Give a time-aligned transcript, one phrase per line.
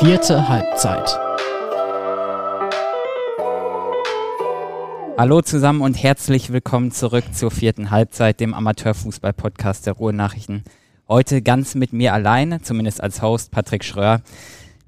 [0.00, 1.18] Vierte Halbzeit.
[5.16, 10.64] Hallo zusammen und herzlich willkommen zurück zur vierten Halbzeit, dem Amateurfußball-Podcast der Ruhrnachrichten.
[11.06, 14.20] Heute ganz mit mir alleine, zumindest als Host Patrick Schröer.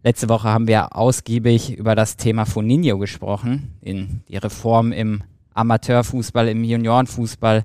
[0.03, 5.23] Letzte Woche haben wir ausgiebig über das Thema Foninho gesprochen, in die Reform im
[5.55, 7.63] Amateurfußball, im Juniorenfußball.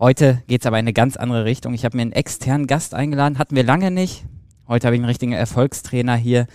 [0.00, 1.74] Heute geht es aber in eine ganz andere Richtung.
[1.74, 4.24] Ich habe mir einen externen Gast eingeladen, hatten wir lange nicht.
[4.70, 6.46] Heute habe ich einen richtigen Erfolgstrainer hier.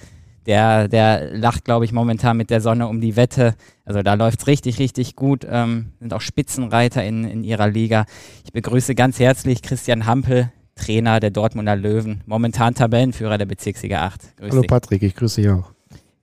[0.45, 3.55] Der, der lacht, glaube ich, momentan mit der Sonne um die Wette.
[3.83, 5.45] Also da läuft es richtig, richtig gut.
[5.49, 8.05] Ähm, sind auch Spitzenreiter in, in ihrer Liga.
[8.45, 14.37] Ich begrüße ganz herzlich Christian Hampel, Trainer der Dortmunder Löwen, momentan Tabellenführer der Bezirksliga 8.
[14.37, 14.69] Grüß Hallo dich.
[14.69, 15.71] Patrick, ich grüße dich auch.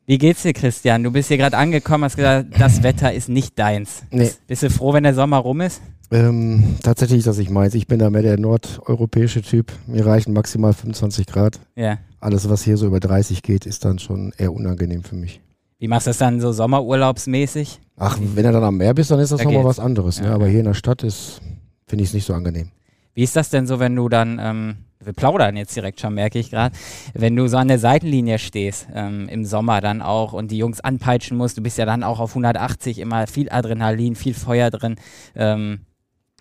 [0.07, 1.05] Wie geht's dir, Christian?
[1.05, 4.03] Du bist hier gerade angekommen, hast gesagt, das Wetter ist nicht deins.
[4.11, 4.31] Nee.
[4.47, 5.83] Bist du froh, wenn der Sommer rum ist?
[6.13, 7.75] Ähm, tatsächlich, dass ich meins.
[7.75, 9.73] Ich bin da mehr der nordeuropäische Typ.
[9.87, 11.59] Mir reichen maximal 25 Grad.
[11.75, 11.99] Ja.
[12.21, 15.41] Alles, was hier so über 30 geht, ist dann schon eher unangenehm für mich.
[15.79, 17.81] Wie machst du das dann so sommerurlaubsmäßig?
[17.97, 20.21] Ach, wenn du dann am Meer bist, dann ist das da nochmal was anderes.
[20.21, 20.27] Ne?
[20.27, 20.31] Ja.
[20.31, 20.35] Ne?
[20.37, 21.41] Aber hier in der Stadt ist,
[21.87, 22.71] finde ich es nicht so angenehm.
[23.15, 26.39] Wie ist das denn so, wenn du dann, ähm, wir plaudern jetzt direkt schon, merke
[26.39, 26.75] ich gerade,
[27.15, 30.81] wenn du so an der Seitenlinie stehst, ähm, im Sommer dann auch und die Jungs
[30.81, 34.97] anpeitschen musst, du bist ja dann auch auf 180 immer viel Adrenalin, viel Feuer drin.
[35.35, 35.81] Ähm,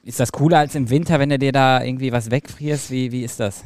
[0.04, 2.92] ist das cooler als im Winter, wenn du dir da irgendwie was wegfrierst?
[2.92, 3.64] Wie, wie ist das?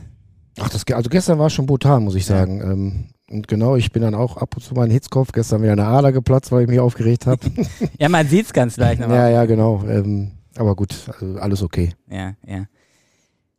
[0.59, 2.59] Ach, das, also gestern war es schon brutal, muss ich sagen.
[2.59, 2.72] Ja.
[2.72, 5.31] Ähm, und genau, ich bin dann auch ab und zu mal ein Hitzkopf.
[5.31, 7.39] Gestern wieder eine Ader geplatzt, weil ich mich aufgeregt habe.
[8.00, 9.02] ja, man sieht es ganz leicht.
[9.02, 9.83] ja, ja, genau.
[9.88, 11.94] Ähm, aber gut, also alles okay.
[12.09, 12.66] Ja, ja.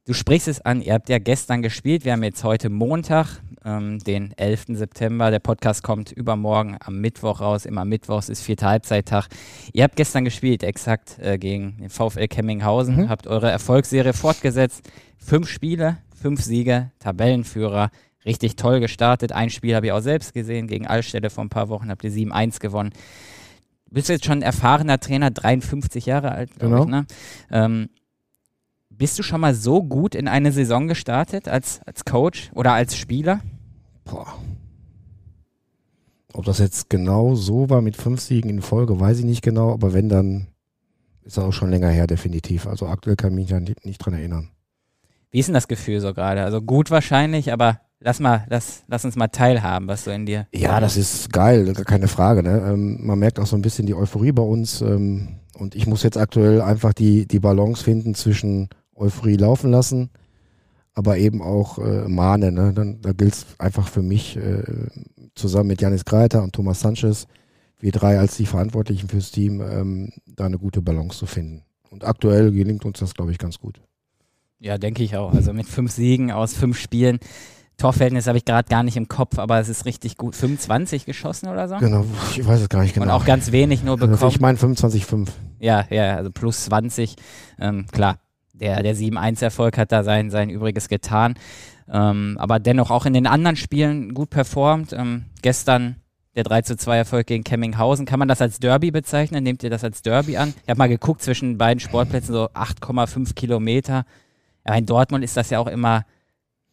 [0.06, 2.04] Du sprichst es an, ihr habt ja gestern gespielt.
[2.04, 4.66] Wir haben jetzt heute Montag, ähm, den 11.
[4.76, 5.32] September.
[5.32, 7.66] Der Podcast kommt übermorgen am Mittwoch raus.
[7.66, 9.26] Immer Mittwochs ist vierter Halbzeittag.
[9.72, 12.98] Ihr habt gestern gespielt, exakt äh, gegen den VfL Kemminghausen.
[12.98, 13.08] Mhm.
[13.08, 14.88] Habt eure Erfolgsserie fortgesetzt.
[15.18, 17.90] Fünf Spiele, fünf Siege, Tabellenführer.
[18.24, 19.32] Richtig toll gestartet.
[19.32, 20.68] Ein Spiel habe ich auch selbst gesehen.
[20.68, 22.90] Gegen Allstelle vor ein paar Wochen habt ihr 7-1 gewonnen.
[23.86, 26.84] Du bist jetzt schon ein erfahrener Trainer, 53 Jahre alt, glaube genau.
[26.84, 26.90] ich.
[26.90, 27.06] Ne?
[27.50, 27.88] Ähm,
[28.98, 32.96] bist du schon mal so gut in eine Saison gestartet als, als Coach oder als
[32.96, 33.40] Spieler?
[34.04, 34.26] Boah.
[36.32, 39.72] Ob das jetzt genau so war mit fünf Siegen in Folge, weiß ich nicht genau,
[39.72, 40.48] aber wenn, dann
[41.24, 42.66] ist das auch schon länger her, definitiv.
[42.66, 44.50] Also aktuell kann ich mich ja nicht, nicht dran erinnern.
[45.30, 46.44] Wie ist denn das Gefühl so gerade?
[46.44, 50.46] Also gut wahrscheinlich, aber lass mal, lass, lass uns mal teilhaben, was so in dir.
[50.54, 52.42] Ja, das ist geil, keine Frage.
[52.42, 52.62] Ne?
[52.68, 54.80] Ähm, man merkt auch so ein bisschen die Euphorie bei uns.
[54.82, 60.10] Ähm, und ich muss jetzt aktuell einfach die, die Balance finden zwischen Euphorie laufen lassen,
[60.94, 62.54] aber eben auch äh, mahnen.
[62.54, 62.72] Ne?
[62.74, 64.62] Dann, da gilt es einfach für mich, äh,
[65.34, 67.26] zusammen mit Janis Greiter und Thomas Sanchez,
[67.78, 71.62] wir drei als die Verantwortlichen fürs Team, ähm, da eine gute Balance zu finden.
[71.90, 73.80] Und aktuell gelingt uns das, glaube ich, ganz gut.
[74.58, 75.32] Ja, denke ich auch.
[75.34, 77.18] Also mit fünf Siegen aus fünf Spielen.
[77.76, 80.34] Torverhältnis habe ich gerade gar nicht im Kopf, aber es ist richtig gut.
[80.34, 81.76] 25 geschossen oder so?
[81.76, 83.06] Genau, ich weiß es gar nicht genau.
[83.06, 84.14] Und auch ganz wenig nur bekommen.
[84.14, 85.28] Also ich meine 25,5.
[85.60, 87.16] Ja, ja, also plus 20.
[87.58, 88.18] Ähm, klar,
[88.60, 91.34] der, der 7-1-Erfolg hat da sein, sein Übriges getan.
[91.92, 94.92] Ähm, aber dennoch auch in den anderen Spielen gut performt.
[94.92, 95.96] Ähm, gestern
[96.34, 98.04] der 3-2-Erfolg gegen Kemminghausen.
[98.06, 99.42] Kann man das als Derby bezeichnen?
[99.42, 100.52] Nehmt ihr das als Derby an?
[100.62, 104.04] Ich habe mal geguckt, zwischen beiden Sportplätzen so 8,5 Kilometer.
[104.66, 106.04] Ja, in Dortmund ist das ja auch immer.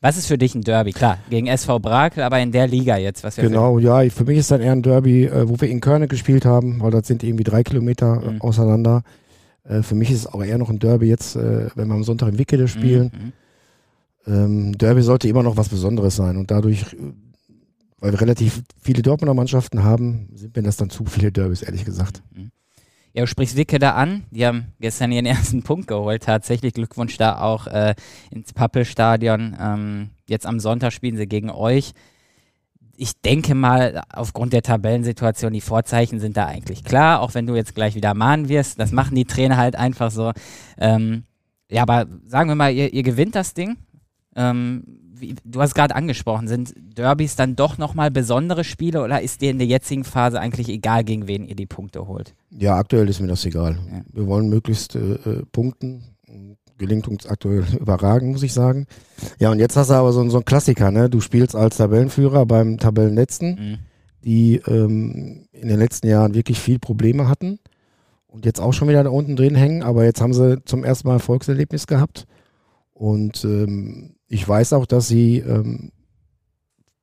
[0.01, 0.91] Was ist für dich ein Derby?
[0.91, 3.23] Klar, gegen SV Brakel, aber in der Liga jetzt.
[3.23, 6.09] Was genau, ja, für mich ist dann eher ein Derby, äh, wo wir in Körne
[6.09, 8.41] gespielt haben, weil das sind irgendwie drei Kilometer äh, mhm.
[8.41, 9.03] auseinander.
[9.63, 12.03] Äh, für mich ist es auch eher noch ein Derby jetzt, äh, wenn wir am
[12.03, 13.11] Sonntag in Wickede spielen.
[13.13, 13.33] Mhm.
[14.25, 16.97] Ähm, Derby sollte immer noch was Besonderes sein und dadurch, äh,
[17.99, 21.85] weil wir relativ viele Dortmunder Mannschaften haben, sind mir das dann zu viele Derbys, ehrlich
[21.85, 22.21] gesagt.
[22.35, 22.51] Mhm.
[23.13, 24.23] Ja, du sprichst Wickede an.
[24.31, 26.23] Die haben gestern ihren ersten Punkt geholt.
[26.23, 27.95] Tatsächlich Glückwunsch da auch äh,
[28.31, 29.55] ins Pappelstadion.
[29.59, 31.93] Ähm, jetzt am Sonntag spielen sie gegen euch
[33.03, 37.53] ich denke mal, aufgrund der Tabellensituation, die Vorzeichen sind da eigentlich klar, auch wenn du
[37.53, 38.79] jetzt gleich wieder mahnen wirst.
[38.79, 40.31] Das machen die Trainer halt einfach so.
[40.77, 41.23] Ähm,
[41.69, 43.75] ja, aber sagen wir mal, ihr, ihr gewinnt das Ding.
[44.37, 44.85] Ähm,
[45.15, 49.51] wie, du hast gerade angesprochen, sind Derbys dann doch nochmal besondere Spiele oder ist dir
[49.51, 52.33] in der jetzigen Phase eigentlich egal, gegen wen ihr die Punkte holt?
[52.51, 53.79] Ja, aktuell ist mir das egal.
[53.91, 54.01] Ja.
[54.13, 56.12] Wir wollen möglichst äh, äh punkten
[56.83, 58.85] gelingt uns aktuell überragend, muss ich sagen.
[59.39, 61.09] Ja, und jetzt hast du aber so, so einen Klassiker, ne?
[61.09, 63.77] Du spielst als Tabellenführer beim Tabellenletzten, mhm.
[64.23, 67.59] die ähm, in den letzten Jahren wirklich viel Probleme hatten
[68.27, 71.07] und jetzt auch schon wieder da unten drin hängen, aber jetzt haben sie zum ersten
[71.07, 72.25] Mal Erfolgserlebnis gehabt.
[72.93, 75.91] Und ähm, ich weiß auch, dass sie ähm,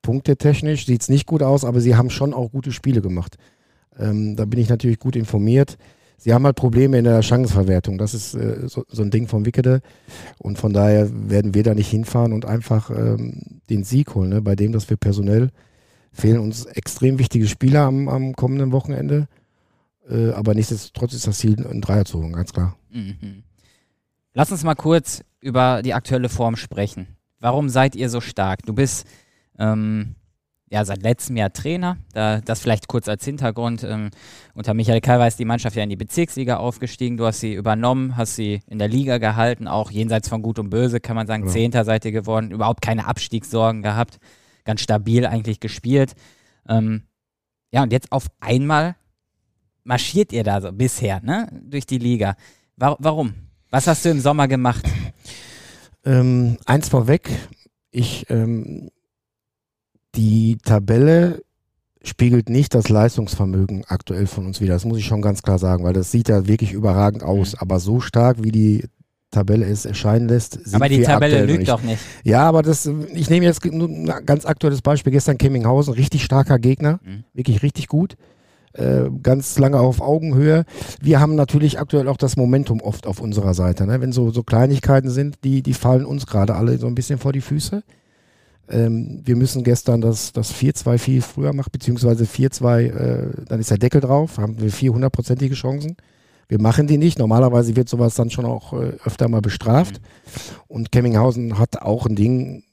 [0.02, 3.36] punktetechnisch sieht es nicht gut aus, aber sie haben schon auch gute Spiele gemacht.
[3.98, 5.78] Ähm, da bin ich natürlich gut informiert
[6.20, 7.98] sie haben halt Probleme in der Chancenverwertung.
[7.98, 9.80] Das ist äh, so, so, ein Ding vom Wickede.
[10.38, 14.42] Und von daher werden wir da nicht hinfahren und einfach ähm, den Sieg holen, ne?
[14.42, 15.50] bei dem, dass wir personell
[16.12, 19.28] fehlen uns extrem wichtige Spieler am, am kommenden Wochenende.
[20.08, 22.76] Äh, aber nichtsdestotrotz ist das Ziel, ein Dreier zu holen, ganz klar.
[22.90, 23.44] Mhm.
[24.34, 27.16] Lass uns mal kurz über die aktuelle Form sprechen.
[27.38, 28.64] Warum seid ihr so stark?
[28.66, 29.06] Du bist
[29.58, 30.14] ähm,
[30.70, 31.98] ja seit letztem Jahr Trainer.
[32.12, 33.82] Da, das vielleicht kurz als Hintergrund.
[33.84, 34.10] Ähm,
[34.54, 37.16] unter Michael Kalver ist die Mannschaft ja in die Bezirksliga aufgestiegen.
[37.16, 40.70] Du hast sie übernommen, hast sie in der Liga gehalten, auch jenseits von Gut und
[40.70, 41.46] Böse, kann man sagen.
[41.46, 41.50] Ja.
[41.50, 44.18] Zehnter seid ihr geworden, überhaupt keine Abstiegssorgen gehabt.
[44.64, 46.14] Ganz stabil eigentlich gespielt.
[46.68, 47.02] Ähm,
[47.72, 48.94] ja, und jetzt auf einmal
[49.82, 51.48] marschiert ihr da so bisher, ne?
[51.64, 52.36] Durch die Liga.
[52.76, 53.34] War, warum?
[53.70, 54.84] Was hast du im Sommer gemacht?
[56.04, 57.28] Ähm, eins vorweg,
[57.90, 58.90] ich ähm,
[60.14, 61.42] die Tabelle
[62.02, 64.74] spiegelt nicht das Leistungsvermögen aktuell von uns wieder.
[64.74, 67.52] Das muss ich schon ganz klar sagen, weil das sieht ja wirklich überragend aus.
[67.52, 67.58] Mhm.
[67.60, 68.84] Aber so stark, wie die
[69.30, 70.58] Tabelle es erscheinen lässt.
[70.74, 72.02] Aber die Tabelle lügt doch nicht.
[72.24, 75.12] Ja, aber das, ich nehme jetzt ein ganz aktuelles Beispiel.
[75.12, 77.24] Gestern Kemminghausen, richtig starker Gegner, mhm.
[77.32, 78.16] wirklich richtig gut.
[78.72, 80.64] Äh, ganz lange auf Augenhöhe.
[81.00, 83.84] Wir haben natürlich aktuell auch das Momentum oft auf unserer Seite.
[83.84, 84.00] Ne?
[84.00, 87.32] Wenn so, so Kleinigkeiten sind, die, die fallen uns gerade alle so ein bisschen vor
[87.32, 87.82] die Füße.
[88.70, 93.70] Ähm, wir müssen gestern das, das 4-2 viel früher machen, beziehungsweise 4-2, äh, dann ist
[93.70, 95.96] der Deckel drauf, haben wir 400-prozentige Chancen.
[96.48, 97.18] Wir machen die nicht.
[97.18, 100.00] Normalerweise wird sowas dann schon auch äh, öfter mal bestraft.
[100.00, 100.60] Mhm.
[100.68, 102.64] Und Kemminghausen hat auch ein Ding,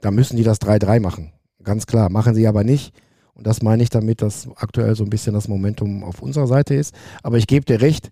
[0.00, 1.32] da müssen die das 3-3 machen.
[1.62, 2.10] Ganz klar.
[2.10, 2.92] Machen sie aber nicht.
[3.32, 6.74] Und das meine ich damit, dass aktuell so ein bisschen das Momentum auf unserer Seite
[6.74, 6.94] ist.
[7.22, 8.10] Aber ich gebe dir recht,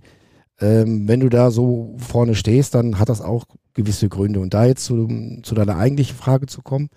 [0.61, 3.44] ähm, wenn du da so vorne stehst, dann hat das auch
[3.75, 4.40] gewisse Gründe.
[4.40, 5.08] Und da jetzt zu,
[5.43, 6.88] zu deiner eigentlichen Frage zu kommen,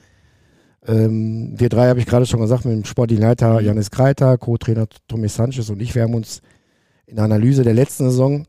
[0.88, 3.66] ähm, wir drei habe ich gerade schon gesagt, mit dem Sportleiter mhm.
[3.66, 6.42] Janis Kreiter, Co-Trainer Tommy Sanchez und ich, wir haben uns
[7.08, 8.46] in der Analyse der letzten Saison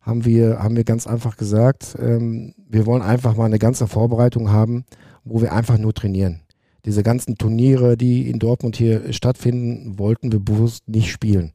[0.00, 4.50] haben wir, haben wir ganz einfach gesagt, ähm, wir wollen einfach mal eine ganze Vorbereitung
[4.50, 4.84] haben,
[5.24, 6.40] wo wir einfach nur trainieren
[6.84, 11.52] diese ganzen Turniere, die in Dortmund hier stattfinden, wollten wir bewusst nicht spielen.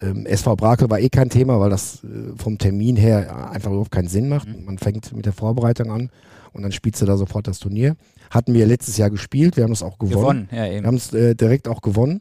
[0.00, 3.92] Ähm, SV Brakel war eh kein Thema, weil das äh, vom Termin her einfach überhaupt
[3.92, 4.48] keinen Sinn macht.
[4.48, 4.64] Mhm.
[4.64, 6.10] Man fängt mit der Vorbereitung an
[6.52, 7.96] und dann spielst du da sofort das Turnier.
[8.30, 10.48] Hatten wir letztes Jahr gespielt, wir haben es auch gewonnen.
[10.48, 12.20] gewonnen ja, wir haben es äh, direkt auch gewonnen.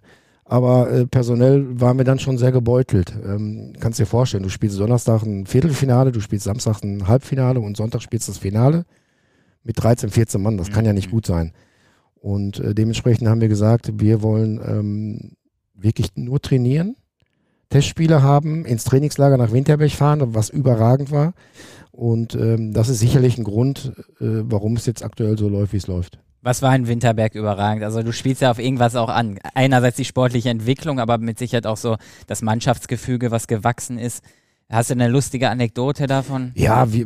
[0.51, 3.13] Aber äh, personell waren wir dann schon sehr gebeutelt.
[3.25, 7.77] Ähm, kannst dir vorstellen, du spielst Donnerstag ein Viertelfinale, du spielst Samstag ein Halbfinale und
[7.77, 8.85] Sonntag spielst das Finale
[9.63, 10.57] mit 13, 14 Mann.
[10.57, 10.73] Das mhm.
[10.73, 11.11] kann ja nicht mhm.
[11.11, 11.53] gut sein.
[12.15, 15.31] Und äh, dementsprechend haben wir gesagt, wir wollen ähm,
[15.73, 16.97] wirklich nur trainieren,
[17.69, 21.33] Testspiele haben, ins Trainingslager nach Winterberg fahren, was überragend war.
[21.91, 25.77] Und ähm, das ist sicherlich ein Grund, äh, warum es jetzt aktuell so läuft, wie
[25.77, 26.19] es läuft.
[26.41, 27.83] Was war in Winterberg überragend?
[27.83, 29.39] Also du spielst ja auf irgendwas auch an.
[29.53, 34.23] Einerseits die sportliche Entwicklung, aber mit Sicherheit auch so das Mannschaftsgefüge, was gewachsen ist.
[34.69, 36.51] Hast du eine lustige Anekdote davon?
[36.55, 37.05] Ja, wie,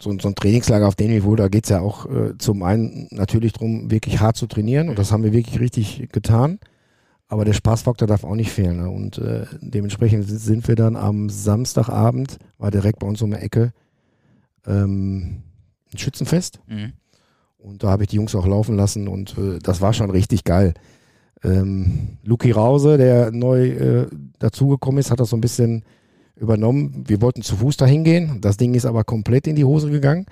[0.00, 3.08] so, so ein Trainingslager auf dem Niveau, da geht es ja auch äh, zum einen
[3.10, 6.58] natürlich darum, wirklich hart zu trainieren und das haben wir wirklich richtig getan.
[7.28, 8.78] Aber der Spaßfaktor darf auch nicht fehlen.
[8.78, 8.90] Ne?
[8.90, 13.72] Und äh, dementsprechend sind wir dann am Samstagabend, war direkt bei uns um die Ecke,
[14.66, 15.42] ähm,
[15.92, 16.60] ein Schützenfest.
[16.66, 16.92] Mhm.
[17.58, 20.44] Und da habe ich die Jungs auch laufen lassen und äh, das war schon richtig
[20.44, 20.74] geil.
[21.42, 24.06] Ähm, Luki Rause, der neu äh,
[24.38, 25.84] dazugekommen ist, hat das so ein bisschen
[26.36, 27.04] übernommen.
[27.06, 28.40] Wir wollten zu Fuß dahin gehen.
[28.40, 30.26] Das Ding ist aber komplett in die Hose gegangen.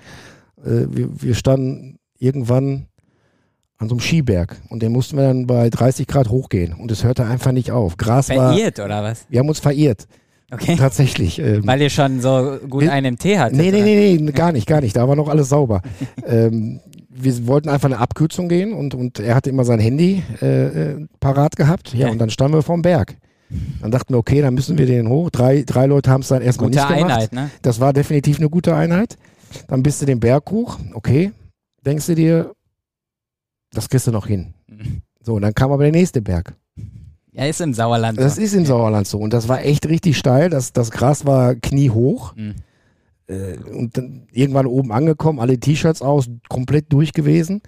[0.63, 2.87] Äh, wir, wir, standen irgendwann
[3.77, 7.03] an so einem Skiberg und den mussten wir dann bei 30 Grad hochgehen und es
[7.03, 7.95] hörte einfach nicht auf.
[7.97, 9.25] Gras verirrt war, oder was?
[9.29, 10.07] Wir haben uns verirrt.
[10.51, 10.75] Okay.
[10.75, 11.39] Tatsächlich.
[11.39, 13.57] Ähm, Weil ihr schon so gut wir, einen Tee hattet?
[13.57, 14.95] Nee, nee, nee, nee, gar nicht, gar nicht.
[14.95, 15.81] Da war noch alles sauber.
[16.25, 16.79] ähm,
[17.09, 21.07] wir wollten einfach eine Abkürzung gehen und, und er hatte immer sein Handy äh, äh
[21.19, 21.93] parat gehabt.
[21.93, 23.17] Ja, ja, und dann standen wir vorm Berg.
[23.81, 25.29] Dann dachten wir, okay, dann müssen wir den hoch.
[25.29, 27.11] Drei, drei Leute haben es dann erstmal gute nicht gemacht.
[27.11, 27.49] Einheit, ne?
[27.61, 29.17] Das war definitiv eine gute Einheit.
[29.67, 31.31] Dann bist du den Berg hoch, okay.
[31.85, 32.53] Denkst du dir,
[33.71, 34.53] das kriegst du noch hin.
[34.67, 35.01] Mhm.
[35.21, 36.53] So, und dann kam aber der nächste Berg.
[37.31, 38.23] Ja, ist im Sauerland so.
[38.23, 39.19] Das ist im Sauerland so.
[39.19, 40.49] Und das war echt richtig steil.
[40.49, 42.35] Das, das Gras war kniehoch.
[42.35, 42.55] Mhm.
[43.27, 47.61] Äh, und dann irgendwann oben angekommen, alle T-Shirts aus, komplett durch gewesen.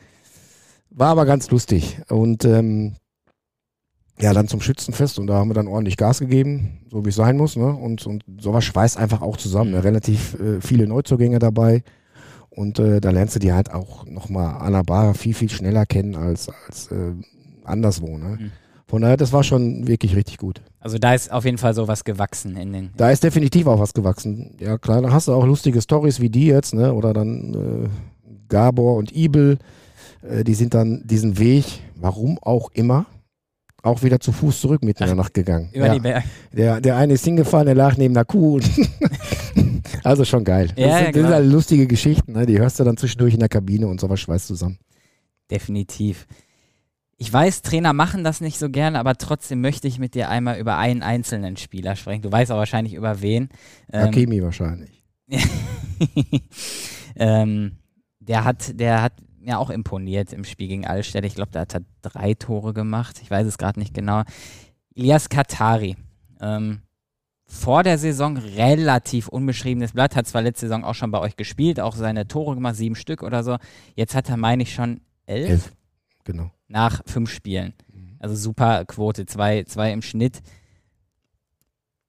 [0.89, 2.00] War aber ganz lustig.
[2.10, 2.96] Und ähm,
[4.20, 7.15] ja, dann zum Schützenfest und da haben wir dann ordentlich Gas gegeben, so wie es
[7.15, 7.56] sein muss.
[7.56, 7.68] Ne?
[7.68, 9.72] Und, und sowas schweißt einfach auch zusammen.
[9.72, 9.84] Ne?
[9.84, 11.84] Relativ äh, viele Neuzugänge dabei.
[12.50, 15.86] Und äh, da lernst du die halt auch nochmal an der Bar viel, viel schneller
[15.86, 17.13] kennen als, als äh,
[17.63, 18.18] anderswo.
[18.18, 18.38] Ne?
[18.39, 18.51] Mhm.
[18.92, 20.62] Von daher, das war schon wirklich richtig gut.
[20.82, 22.90] Also da ist auf jeden Fall sowas gewachsen in den.
[22.98, 24.58] Da ist definitiv auch was gewachsen.
[24.60, 26.94] Ja, klar, da hast du auch lustige Stories wie die jetzt, ne?
[26.94, 27.90] Oder dann äh,
[28.50, 29.60] Gabor und Ibel,
[30.30, 31.64] äh, die sind dann diesen Weg,
[31.96, 33.06] warum auch immer,
[33.82, 35.70] auch wieder zu Fuß zurück mitten in der Nacht gegangen.
[35.72, 35.94] Über ja.
[35.94, 36.26] die Berge.
[36.52, 38.60] Der, der eine ist hingefallen, der lag neben einer Kuh.
[40.04, 40.68] also schon geil.
[40.76, 42.46] Ja, das, sind, ja, das sind halt lustige Geschichten, ne?
[42.46, 44.80] die hörst du dann zwischendurch in der Kabine und sowas schweißt zusammen.
[45.50, 46.28] Definitiv.
[47.22, 50.58] Ich weiß, Trainer machen das nicht so gerne, aber trotzdem möchte ich mit dir einmal
[50.58, 52.24] über einen einzelnen Spieler sprechen.
[52.24, 53.50] Du weißt auch wahrscheinlich über wen.
[53.94, 55.04] Ähm, Hakimi wahrscheinlich.
[57.16, 57.74] ähm,
[58.20, 61.24] der hat, der hat mir auch imponiert im Spiel gegen Allstädt.
[61.24, 63.20] Ich glaube, da hat er drei Tore gemacht.
[63.22, 64.24] Ich weiß es gerade nicht genau.
[64.96, 65.98] Elias Katari.
[66.42, 66.82] Ähm,
[67.46, 71.80] vor der Saison relativ unbeschriebenes Blatt, hat zwar letzte Saison auch schon bei euch gespielt,
[71.80, 73.58] auch seine Tore gemacht, sieben Stück oder so.
[73.94, 75.50] Jetzt hat er, meine ich, schon elf.
[75.50, 75.74] Elf,
[76.24, 76.50] genau.
[76.72, 77.74] Nach fünf Spielen.
[77.94, 78.16] Mhm.
[78.20, 80.42] Also super Quote, zwei, zwei im Schnitt.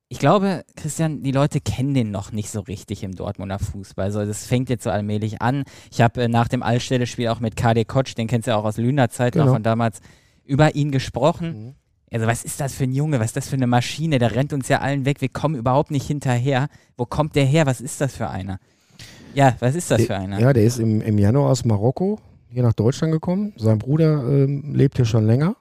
[0.08, 4.04] Ich glaube, Christian, die Leute kennen den noch nicht so richtig im Dortmunder Fußball.
[4.04, 5.64] Also das fängt jetzt so allmählich an.
[5.90, 8.64] Ich habe äh, nach dem Allstelle-Spiel auch mit KD Kotsch, den kennst du ja auch
[8.64, 9.46] aus Lüner Zeit genau.
[9.46, 10.00] noch von damals,
[10.44, 11.66] über ihn gesprochen.
[11.66, 11.74] Mhm.
[12.12, 13.20] Also was ist das für ein Junge?
[13.20, 14.18] Was ist das für eine Maschine?
[14.18, 15.22] Der rennt uns ja allen weg.
[15.22, 16.68] Wir kommen überhaupt nicht hinterher.
[16.98, 17.64] Wo kommt der her?
[17.64, 18.58] Was ist das für einer?
[19.32, 20.38] Ja, was ist das der, für einer?
[20.38, 22.18] Ja, der ist im, im Januar aus Marokko
[22.52, 23.52] hier nach Deutschland gekommen.
[23.56, 25.56] Sein Bruder ähm, lebt hier schon länger.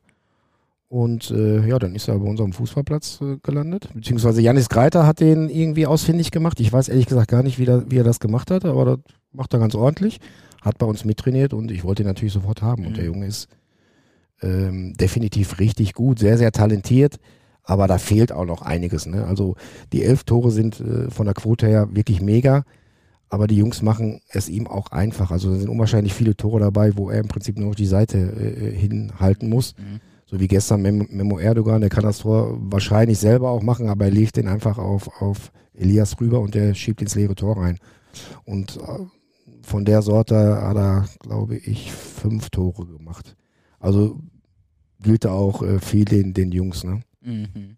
[0.89, 3.88] Und äh, ja, dann ist er bei unserem Fußballplatz äh, gelandet.
[3.93, 6.60] Beziehungsweise Janis Greiter hat den irgendwie ausfindig gemacht.
[6.60, 9.00] Ich weiß ehrlich gesagt gar nicht, wie, da, wie er das gemacht hat, aber das
[9.31, 10.19] macht er ganz ordentlich.
[10.62, 12.81] Hat bei uns mittrainiert und ich wollte ihn natürlich sofort haben.
[12.81, 12.88] Mhm.
[12.89, 13.48] Und der Junge ist
[14.41, 17.19] ähm, definitiv richtig gut, sehr, sehr talentiert,
[17.63, 19.05] aber da fehlt auch noch einiges.
[19.05, 19.25] Ne?
[19.25, 19.55] Also
[19.93, 22.63] die elf Tore sind äh, von der Quote her wirklich mega,
[23.31, 25.31] aber die Jungs machen es ihm auch einfach.
[25.31, 28.17] Also da sind unwahrscheinlich viele Tore dabei, wo er im Prinzip nur noch die Seite
[28.17, 29.73] äh, hinhalten muss.
[29.77, 30.01] Mhm.
[30.25, 34.05] So wie gestern Mem Memo Erdogan, der kann das Tor wahrscheinlich selber auch machen, aber
[34.05, 37.79] er legt den einfach auf, auf Elias rüber und der schiebt ins leere Tor rein.
[38.43, 39.05] Und äh,
[39.63, 43.38] von der Sorte hat er, glaube ich, fünf Tore gemacht.
[43.79, 44.19] Also
[45.01, 46.83] gilt da auch äh, viel den, den Jungs.
[46.83, 47.00] Ne?
[47.21, 47.77] Mhm.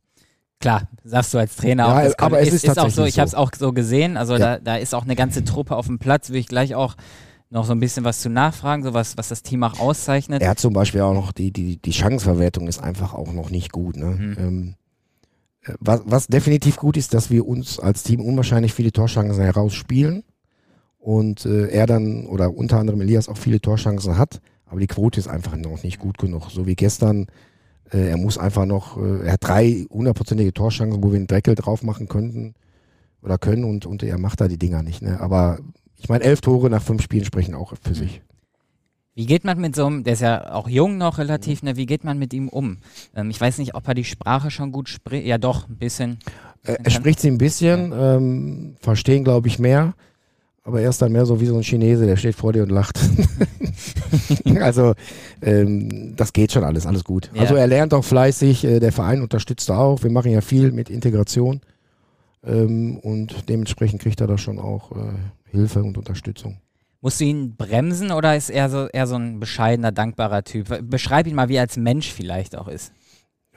[0.63, 2.13] Klar, sagst du als Trainer ja, auch.
[2.20, 3.03] aber es ist, ist, ist auch so.
[3.03, 4.15] Ich habe es auch so gesehen.
[4.15, 4.39] Also ja.
[4.39, 6.29] da, da ist auch eine ganze Truppe auf dem Platz.
[6.29, 6.96] Will ich gleich auch
[7.50, 10.41] noch so ein bisschen was zu nachfragen, so was, was das Team auch auszeichnet.
[10.41, 13.74] Er hat zum Beispiel auch noch die, die, die Chancenverwertung ist einfach auch noch nicht
[13.74, 13.98] gut.
[13.98, 14.05] Ne?
[14.05, 14.36] Mhm.
[14.39, 14.75] Ähm,
[15.63, 20.24] äh, was, was definitiv gut ist, dass wir uns als Team unwahrscheinlich viele Torchancen herausspielen
[20.98, 24.39] und äh, er dann oder unter anderem Elias auch viele Torchancen hat.
[24.65, 26.51] Aber die Quote ist einfach noch nicht gut genug.
[26.51, 27.27] So wie gestern.
[27.94, 31.56] Äh, er muss einfach noch, äh, er hat drei hundertprozentige Torschancen, wo wir einen Deckel
[31.56, 32.56] drauf machen könnten
[33.22, 35.02] oder können und, und er macht da die Dinger nicht.
[35.02, 35.20] Ne?
[35.20, 35.60] Aber
[35.98, 38.22] ich meine, elf Tore nach fünf Spielen sprechen auch für sich.
[39.16, 41.78] Wie geht man mit so einem, der ist ja auch jung noch relativ, ne?
[41.78, 42.78] wie geht man mit ihm um?
[43.16, 45.28] Ähm, ich weiß nicht, ob er die Sprache schon gut spricht.
[45.28, 46.18] Ja, doch, ein bisschen.
[46.66, 48.16] Äh, er spricht sie ein bisschen, ja.
[48.16, 49.94] ähm, verstehen glaube ich mehr.
[50.63, 52.70] Aber er ist dann mehr so wie so ein Chinese, der steht vor dir und
[52.70, 52.98] lacht.
[54.62, 54.93] also
[55.41, 57.29] ähm, das geht schon alles, alles gut.
[57.34, 57.41] Ja.
[57.41, 60.03] Also er lernt auch fleißig, äh, der Verein unterstützt auch.
[60.03, 61.60] Wir machen ja viel mit Integration
[62.46, 65.13] ähm, und dementsprechend kriegt er da schon auch äh,
[65.51, 66.60] Hilfe und Unterstützung.
[67.01, 70.89] Musst du ihn bremsen oder ist er so eher so ein bescheidener, dankbarer Typ?
[70.89, 72.93] Beschreib ihn mal, wie er als Mensch vielleicht auch ist.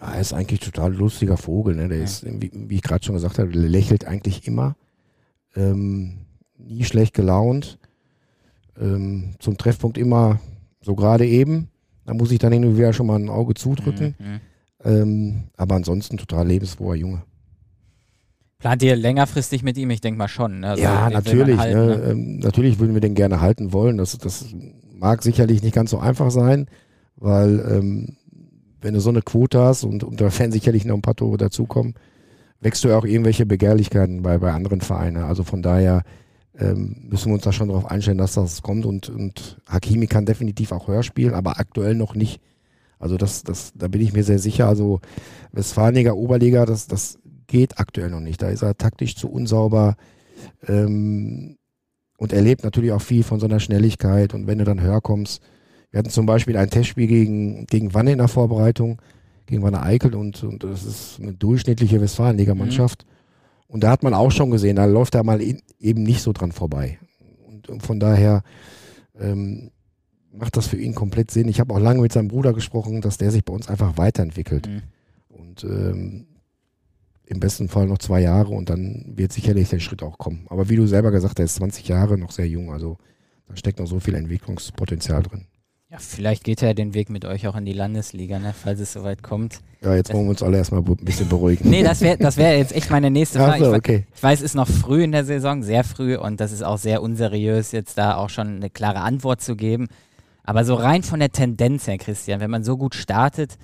[0.00, 1.76] Ja, er ist eigentlich total lustiger Vogel.
[1.76, 1.86] Ne?
[1.86, 2.04] Der ja.
[2.04, 4.74] ist, wie, wie ich gerade schon gesagt habe, lächelt eigentlich immer.
[5.54, 6.25] Ähm,
[6.58, 7.78] nie schlecht gelaunt.
[8.80, 10.40] Ähm, zum Treffpunkt immer
[10.80, 11.68] so gerade eben.
[12.04, 14.14] Da muss ich dann hin und wieder schon mal ein Auge zudrücken.
[14.18, 14.26] Mhm.
[14.26, 14.40] mhm.
[14.84, 17.22] Ähm, aber ansonsten total lebensfroher Junge.
[18.58, 19.90] Plant ihr längerfristig mit ihm?
[19.90, 20.60] Ich denke mal schon.
[20.60, 20.68] Ne?
[20.68, 21.58] Also ja, natürlich.
[21.58, 21.96] Halten, ne?
[21.96, 22.10] Ne?
[22.10, 23.98] Ähm, natürlich würden wir den gerne halten wollen.
[23.98, 24.46] Das, das
[24.92, 26.66] mag sicherlich nicht ganz so einfach sein,
[27.16, 28.16] weil ähm,
[28.80, 31.36] wenn du so eine Quote hast und, und da werden sicherlich noch ein paar Tore
[31.36, 31.94] dazukommen,
[32.60, 35.24] wächst du auch irgendwelche Begehrlichkeiten bei, bei anderen Vereinen.
[35.24, 36.02] Also von daher
[36.58, 38.86] ähm, müssen wir uns da schon darauf einstellen, dass das kommt.
[38.86, 42.40] Und, und Hakimi kann definitiv auch höher spielen, aber aktuell noch nicht.
[42.98, 44.68] Also das, das, da bin ich mir sehr sicher.
[44.68, 45.00] Also
[45.52, 48.42] Westfalenliga, Oberliga, das, das geht aktuell noch nicht.
[48.42, 49.96] Da ist er taktisch zu unsauber
[50.66, 51.56] ähm,
[52.16, 54.34] und erlebt natürlich auch viel von seiner Schnelligkeit.
[54.34, 55.42] Und wenn du dann höher kommst,
[55.90, 59.00] wir hatten zum Beispiel ein Testspiel gegen, gegen Wanne in der Vorbereitung,
[59.46, 63.04] gegen Wanne Eickel und, und das ist eine durchschnittliche Westfalenliga-Mannschaft.
[63.04, 63.15] Mhm.
[63.68, 66.32] Und da hat man auch schon gesehen, da läuft er mal in, eben nicht so
[66.32, 66.98] dran vorbei.
[67.46, 68.42] Und, und von daher
[69.18, 69.70] ähm,
[70.32, 71.48] macht das für ihn komplett Sinn.
[71.48, 74.68] Ich habe auch lange mit seinem Bruder gesprochen, dass der sich bei uns einfach weiterentwickelt.
[74.68, 74.82] Mhm.
[75.28, 76.26] Und ähm,
[77.26, 80.46] im besten Fall noch zwei Jahre und dann wird sicherlich der Schritt auch kommen.
[80.48, 82.98] Aber wie du selber gesagt hast, er ist 20 Jahre noch sehr jung, also
[83.48, 85.46] da steckt noch so viel Entwicklungspotenzial drin.
[85.96, 88.92] Ja, vielleicht geht er den Weg mit euch auch in die Landesliga, ne, falls es
[88.92, 89.60] soweit kommt.
[89.82, 91.70] Ja, jetzt wollen wir uns alle erstmal ein bisschen beruhigen.
[91.70, 93.64] nee, das wäre das wär jetzt echt meine nächste Frage.
[93.64, 94.04] So, okay.
[94.08, 96.62] ich, ich, weiß, es ist noch früh in der Saison, sehr früh und das ist
[96.62, 99.88] auch sehr unseriös, jetzt da auch schon eine klare Antwort zu geben.
[100.44, 103.56] Aber so rein von der Tendenz her, Christian, wenn man so gut startet,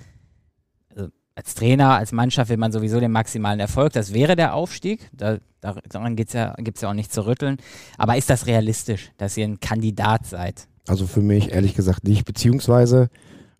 [0.89, 3.93] also als Trainer, als Mannschaft will man sowieso den maximalen Erfolg.
[3.93, 5.07] Das wäre der Aufstieg.
[5.13, 7.57] Da, daran ja, gibt es ja auch nicht zu rütteln.
[7.97, 10.67] Aber ist das realistisch, dass ihr ein Kandidat seid?
[10.87, 13.09] Also für mich ehrlich gesagt nicht, beziehungsweise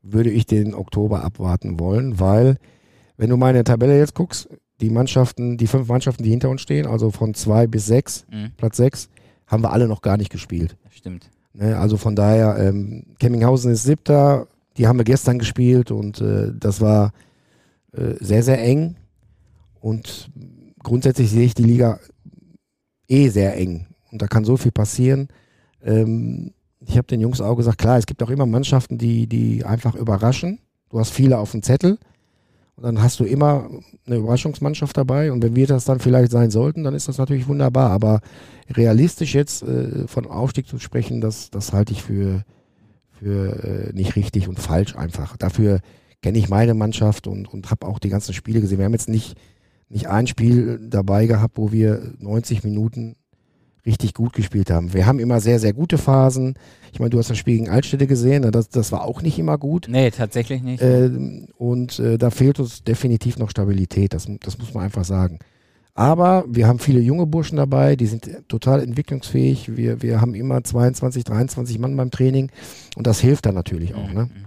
[0.01, 2.57] würde ich den Oktober abwarten wollen, weil
[3.17, 4.49] wenn du meine Tabelle jetzt guckst,
[4.81, 8.51] die Mannschaften, die fünf Mannschaften, die hinter uns stehen, also von zwei bis sechs, mhm.
[8.57, 9.09] Platz sechs,
[9.47, 10.75] haben wir alle noch gar nicht gespielt.
[10.89, 11.29] Stimmt.
[11.53, 16.51] Ne, also von daher, ähm, Kemminghausen ist siebter, die haben wir gestern gespielt und äh,
[16.53, 17.13] das war
[17.93, 18.95] äh, sehr, sehr eng.
[19.79, 20.31] Und
[20.81, 21.99] grundsätzlich sehe ich die Liga
[23.07, 23.87] eh sehr eng.
[24.11, 25.27] Und da kann so viel passieren.
[25.83, 26.53] Ähm,
[26.85, 29.95] ich habe den Jungs auch gesagt, klar, es gibt auch immer Mannschaften, die, die einfach
[29.95, 30.59] überraschen.
[30.89, 31.97] Du hast viele auf dem Zettel.
[32.75, 33.69] Und dann hast du immer
[34.05, 35.31] eine Überraschungsmannschaft dabei.
[35.31, 37.91] Und wenn wir das dann vielleicht sein sollten, dann ist das natürlich wunderbar.
[37.91, 38.21] Aber
[38.69, 42.43] realistisch jetzt äh, von Aufstieg zu sprechen, das, das halte ich für,
[43.11, 45.37] für äh, nicht richtig und falsch einfach.
[45.37, 45.79] Dafür
[46.21, 48.79] kenne ich meine Mannschaft und, und habe auch die ganzen Spiele gesehen.
[48.79, 49.37] Wir haben jetzt nicht,
[49.89, 53.15] nicht ein Spiel dabei gehabt, wo wir 90 Minuten
[53.85, 54.93] richtig gut gespielt haben.
[54.93, 56.55] Wir haben immer sehr, sehr gute Phasen.
[56.91, 59.57] Ich meine, du hast das Spiel gegen Altstädte gesehen, das, das war auch nicht immer
[59.57, 59.87] gut.
[59.89, 60.81] Nee, tatsächlich nicht.
[60.81, 61.09] Äh,
[61.57, 65.39] und äh, da fehlt uns definitiv noch Stabilität, das, das muss man einfach sagen.
[65.95, 69.75] Aber wir haben viele junge Burschen dabei, die sind total entwicklungsfähig.
[69.75, 72.51] Wir, wir haben immer 22, 23 Mann beim Training
[72.95, 74.11] und das hilft dann natürlich auch.
[74.11, 74.23] Ne?
[74.23, 74.45] Mhm.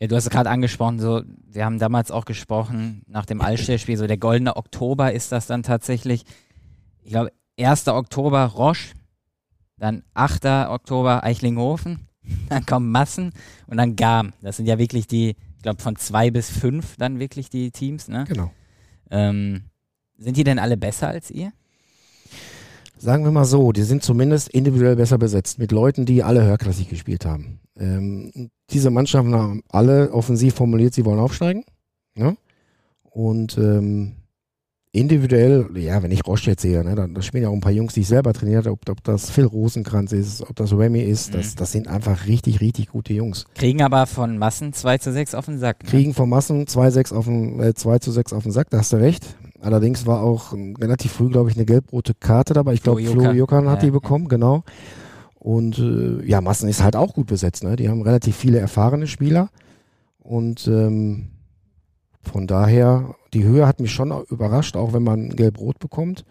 [0.00, 3.96] Ja, du hast es gerade angesprochen, so, wir haben damals auch gesprochen, nach dem Allstellspiel,
[3.96, 6.24] so der goldene Oktober ist das dann tatsächlich.
[7.04, 7.88] Ich glaube, 1.
[7.88, 8.94] Oktober Roche,
[9.78, 10.44] dann 8.
[10.68, 12.08] Oktober Eichlinghofen,
[12.48, 13.32] dann kommen Massen
[13.66, 14.32] und dann Garm.
[14.42, 18.08] Das sind ja wirklich die, ich glaube, von zwei bis fünf dann wirklich die Teams,
[18.08, 18.24] ne?
[18.28, 18.50] Genau.
[19.10, 19.64] Ähm,
[20.18, 21.52] sind die denn alle besser als ihr?
[22.96, 26.88] Sagen wir mal so, die sind zumindest individuell besser besetzt mit Leuten, die alle höherklassig
[26.88, 27.58] gespielt haben.
[27.76, 31.64] Ähm, diese Mannschaften haben alle offensiv formuliert, sie wollen aufsteigen.
[32.14, 32.36] Ne?
[33.02, 34.21] Und ähm,
[34.92, 37.72] individuell, ja, wenn ich Roche jetzt sehe, ne, da, da spielen ja auch ein paar
[37.72, 41.32] Jungs, die ich selber trainiert ob, ob das Phil Rosenkranz ist, ob das Remy ist,
[41.32, 41.38] mhm.
[41.38, 43.46] das, das sind einfach richtig, richtig gute Jungs.
[43.54, 45.82] Kriegen aber von Massen 2 zu 6 auf den Sack.
[45.82, 45.88] Ne?
[45.88, 48.78] Kriegen von Massen 2, 6 auf den, äh, 2 zu 6 auf den Sack, da
[48.78, 49.34] hast du recht.
[49.62, 52.74] Allerdings war auch relativ früh, glaube ich, eine gelb-rote Karte dabei.
[52.74, 54.30] Ich glaube, Flo Jokan hat ja, die bekommen, ja.
[54.30, 54.64] genau.
[55.38, 57.64] Und äh, ja, Massen ist halt auch gut besetzt.
[57.64, 57.76] Ne?
[57.76, 59.50] Die haben relativ viele erfahrene Spieler.
[60.18, 61.30] Und ähm,
[62.22, 66.24] von daher, die Höhe hat mich schon überrascht, auch wenn man gelb-rot bekommt.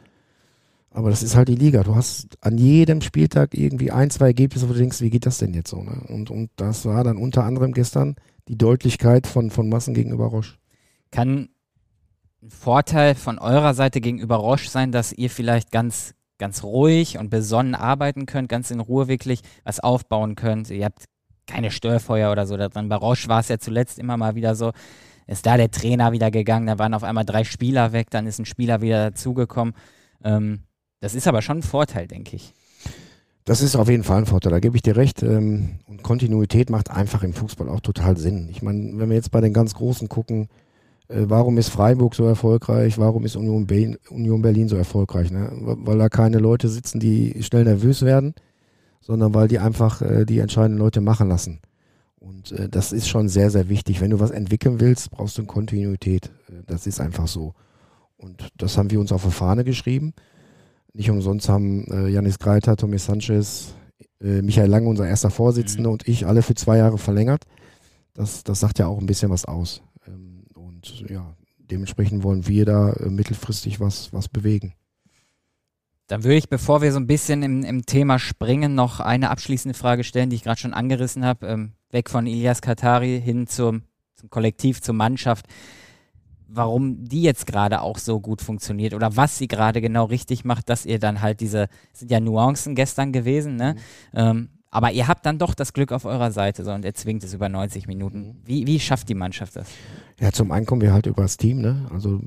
[0.93, 1.83] Aber das ist halt die Liga.
[1.83, 5.37] Du hast an jedem Spieltag irgendwie ein, zwei Ergebnisse, wo du denkst, wie geht das
[5.37, 5.81] denn jetzt so?
[5.81, 6.01] Ne?
[6.09, 8.15] Und, und das war dann unter anderem gestern
[8.49, 10.55] die Deutlichkeit von, von Massen gegenüber Roche.
[11.11, 11.49] Kann
[12.41, 17.29] ein Vorteil von eurer Seite gegenüber Roche sein, dass ihr vielleicht ganz, ganz ruhig und
[17.29, 20.69] besonnen arbeiten könnt, ganz in Ruhe wirklich was aufbauen könnt?
[20.69, 21.05] Ihr habt
[21.47, 22.89] keine Störfeuer oder so da dran.
[22.89, 24.71] Bei Roche war es ja zuletzt immer mal wieder so,
[25.31, 28.39] ist da der Trainer wieder gegangen, da waren auf einmal drei Spieler weg, dann ist
[28.39, 29.73] ein Spieler wieder dazugekommen.
[30.23, 30.59] Ähm,
[30.99, 32.53] das ist aber schon ein Vorteil, denke ich.
[33.45, 35.23] Das ist auf jeden Fall ein Vorteil, da gebe ich dir recht.
[35.23, 38.49] Ähm, und Kontinuität macht einfach im Fußball auch total Sinn.
[38.51, 40.49] Ich meine, wenn wir jetzt bei den ganz Großen gucken,
[41.07, 45.31] äh, warum ist Freiburg so erfolgreich, warum ist Union, Be Union Berlin so erfolgreich?
[45.31, 45.49] Ne?
[45.53, 48.35] Weil da keine Leute sitzen, die schnell nervös werden,
[48.99, 51.61] sondern weil die einfach äh, die entscheidenden Leute machen lassen.
[52.21, 53.99] Und äh, das ist schon sehr, sehr wichtig.
[53.99, 56.27] Wenn du was entwickeln willst, brauchst du eine Kontinuität.
[56.49, 57.55] Äh, das ist einfach so.
[58.15, 60.13] Und das haben wir uns auf die Fahne geschrieben.
[60.93, 63.73] Nicht umsonst haben äh, Janis Greiter, Tommy Sanchez,
[64.21, 65.93] äh, Michael Lange, unser erster Vorsitzender mhm.
[65.93, 67.45] und ich alle für zwei Jahre verlängert.
[68.13, 69.81] Das, das sagt ja auch ein bisschen was aus.
[70.05, 74.73] Ähm, und ja, dementsprechend wollen wir da äh, mittelfristig was, was bewegen.
[76.05, 79.75] Dann würde ich, bevor wir so ein bisschen im, im Thema springen, noch eine abschließende
[79.75, 81.47] Frage stellen, die ich gerade schon angerissen habe.
[81.47, 83.83] Ähm, weg von Ilias Katari hin zum,
[84.15, 85.45] zum Kollektiv, zur Mannschaft,
[86.47, 90.69] warum die jetzt gerade auch so gut funktioniert oder was sie gerade genau richtig macht,
[90.69, 93.75] dass ihr dann halt diese, sind ja Nuancen gestern gewesen, ne?
[94.13, 94.19] Mhm.
[94.19, 97.25] Ähm, aber ihr habt dann doch das Glück auf eurer Seite so, und er zwingt
[97.25, 98.19] es über 90 Minuten.
[98.19, 98.35] Mhm.
[98.45, 99.67] Wie, wie schafft die Mannschaft das?
[100.19, 101.87] Ja, zum einen kommen wir halt über das Team, ne?
[101.93, 102.21] Also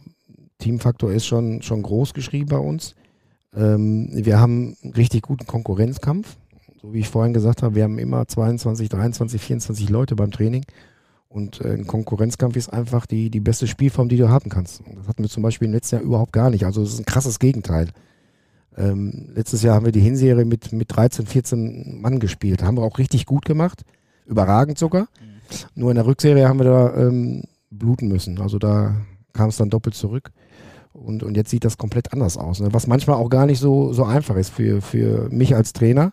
[0.58, 2.94] Teamfaktor ist schon, schon groß geschrieben bei uns.
[3.54, 6.36] Ähm, wir haben einen richtig guten Konkurrenzkampf
[6.84, 10.64] so wie ich vorhin gesagt habe, wir haben immer 22, 23, 24 Leute beim Training.
[11.28, 14.82] Und äh, ein Konkurrenzkampf ist einfach die, die beste Spielform, die du haben kannst.
[14.94, 16.66] Das hatten wir zum Beispiel im letzten Jahr überhaupt gar nicht.
[16.66, 17.88] Also das ist ein krasses Gegenteil.
[18.76, 22.62] Ähm, letztes Jahr haben wir die Hinserie mit, mit 13, 14 Mann gespielt.
[22.62, 23.82] Haben wir auch richtig gut gemacht.
[24.26, 25.04] Überragend sogar.
[25.04, 25.36] Mhm.
[25.74, 28.38] Nur in der Rückserie haben wir da ähm, bluten müssen.
[28.42, 28.94] Also da
[29.32, 30.32] kam es dann doppelt zurück.
[30.92, 32.60] Und, und jetzt sieht das komplett anders aus.
[32.60, 32.68] Ne?
[32.72, 36.12] Was manchmal auch gar nicht so, so einfach ist für, für mich als Trainer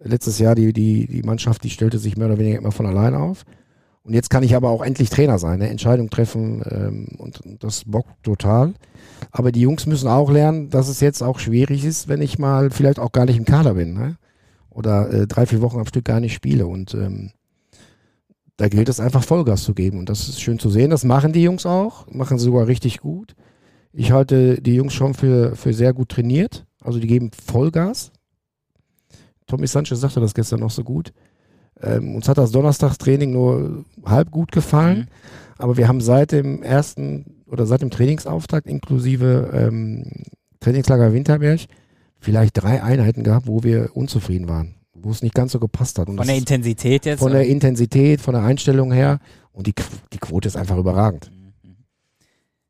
[0.00, 3.18] letztes Jahr die, die, die Mannschaft, die stellte sich mehr oder weniger immer von alleine
[3.18, 3.44] auf.
[4.02, 7.62] Und jetzt kann ich aber auch endlich Trainer sein, eine Entscheidung treffen ähm, und, und
[7.62, 8.72] das bockt total.
[9.30, 12.70] Aber die Jungs müssen auch lernen, dass es jetzt auch schwierig ist, wenn ich mal
[12.70, 13.92] vielleicht auch gar nicht im Kader bin.
[13.92, 14.16] Ne?
[14.70, 16.66] Oder äh, drei, vier Wochen am Stück gar nicht spiele.
[16.66, 17.32] Und ähm,
[18.56, 19.98] da gilt es einfach Vollgas zu geben.
[19.98, 20.90] Und das ist schön zu sehen.
[20.90, 23.34] Das machen die Jungs auch, machen sie sogar richtig gut.
[23.92, 26.64] Ich halte die Jungs schon für, für sehr gut trainiert.
[26.80, 28.12] Also die geben Vollgas.
[29.48, 31.12] Tommy Sanchez sagte das gestern noch so gut.
[31.82, 35.06] Ähm, uns hat das Donnerstagstraining nur halb gut gefallen, mhm.
[35.58, 40.04] aber wir haben seit dem ersten oder seit dem Trainingsauftakt inklusive ähm,
[40.60, 41.60] Trainingslager Winterberg
[42.20, 46.08] vielleicht drei Einheiten gehabt, wo wir unzufrieden waren, wo es nicht ganz so gepasst hat.
[46.08, 47.20] Und von der Intensität jetzt?
[47.20, 49.20] Von der Intensität, von der Einstellung her
[49.52, 49.74] und die,
[50.12, 51.30] die Quote ist einfach überragend.
[51.32, 51.76] Mhm.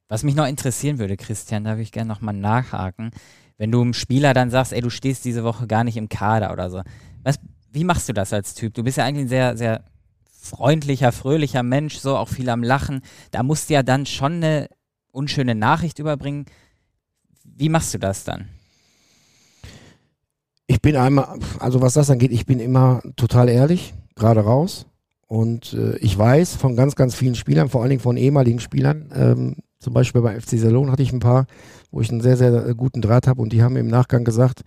[0.08, 3.10] Was mich noch interessieren würde, Christian, da würde ich gerne nochmal nachhaken.
[3.58, 6.52] Wenn du einem Spieler dann sagst, ey, du stehst diese Woche gar nicht im Kader
[6.52, 6.82] oder so,
[7.22, 7.38] was
[7.70, 8.74] wie machst du das als Typ?
[8.74, 9.84] Du bist ja eigentlich ein sehr, sehr
[10.24, 13.02] freundlicher, fröhlicher Mensch, so auch viel am Lachen.
[13.30, 14.68] Da musst du ja dann schon eine
[15.10, 16.46] unschöne Nachricht überbringen.
[17.44, 18.48] Wie machst du das dann?
[20.66, 24.86] Ich bin einmal, also was das angeht, ich bin immer total ehrlich, gerade raus.
[25.26, 29.10] Und äh, ich weiß von ganz, ganz vielen Spielern, vor allen Dingen von ehemaligen Spielern,
[29.14, 31.46] ähm, zum Beispiel bei FC Salon hatte ich ein paar,
[31.90, 34.62] wo ich einen sehr, sehr guten Draht habe und die haben im Nachgang gesagt,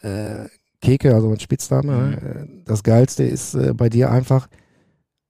[0.00, 0.46] äh,
[0.80, 2.12] Keke, also mein Spitzname, mhm.
[2.14, 4.48] Äh, das Geilste ist äh, bei dir einfach,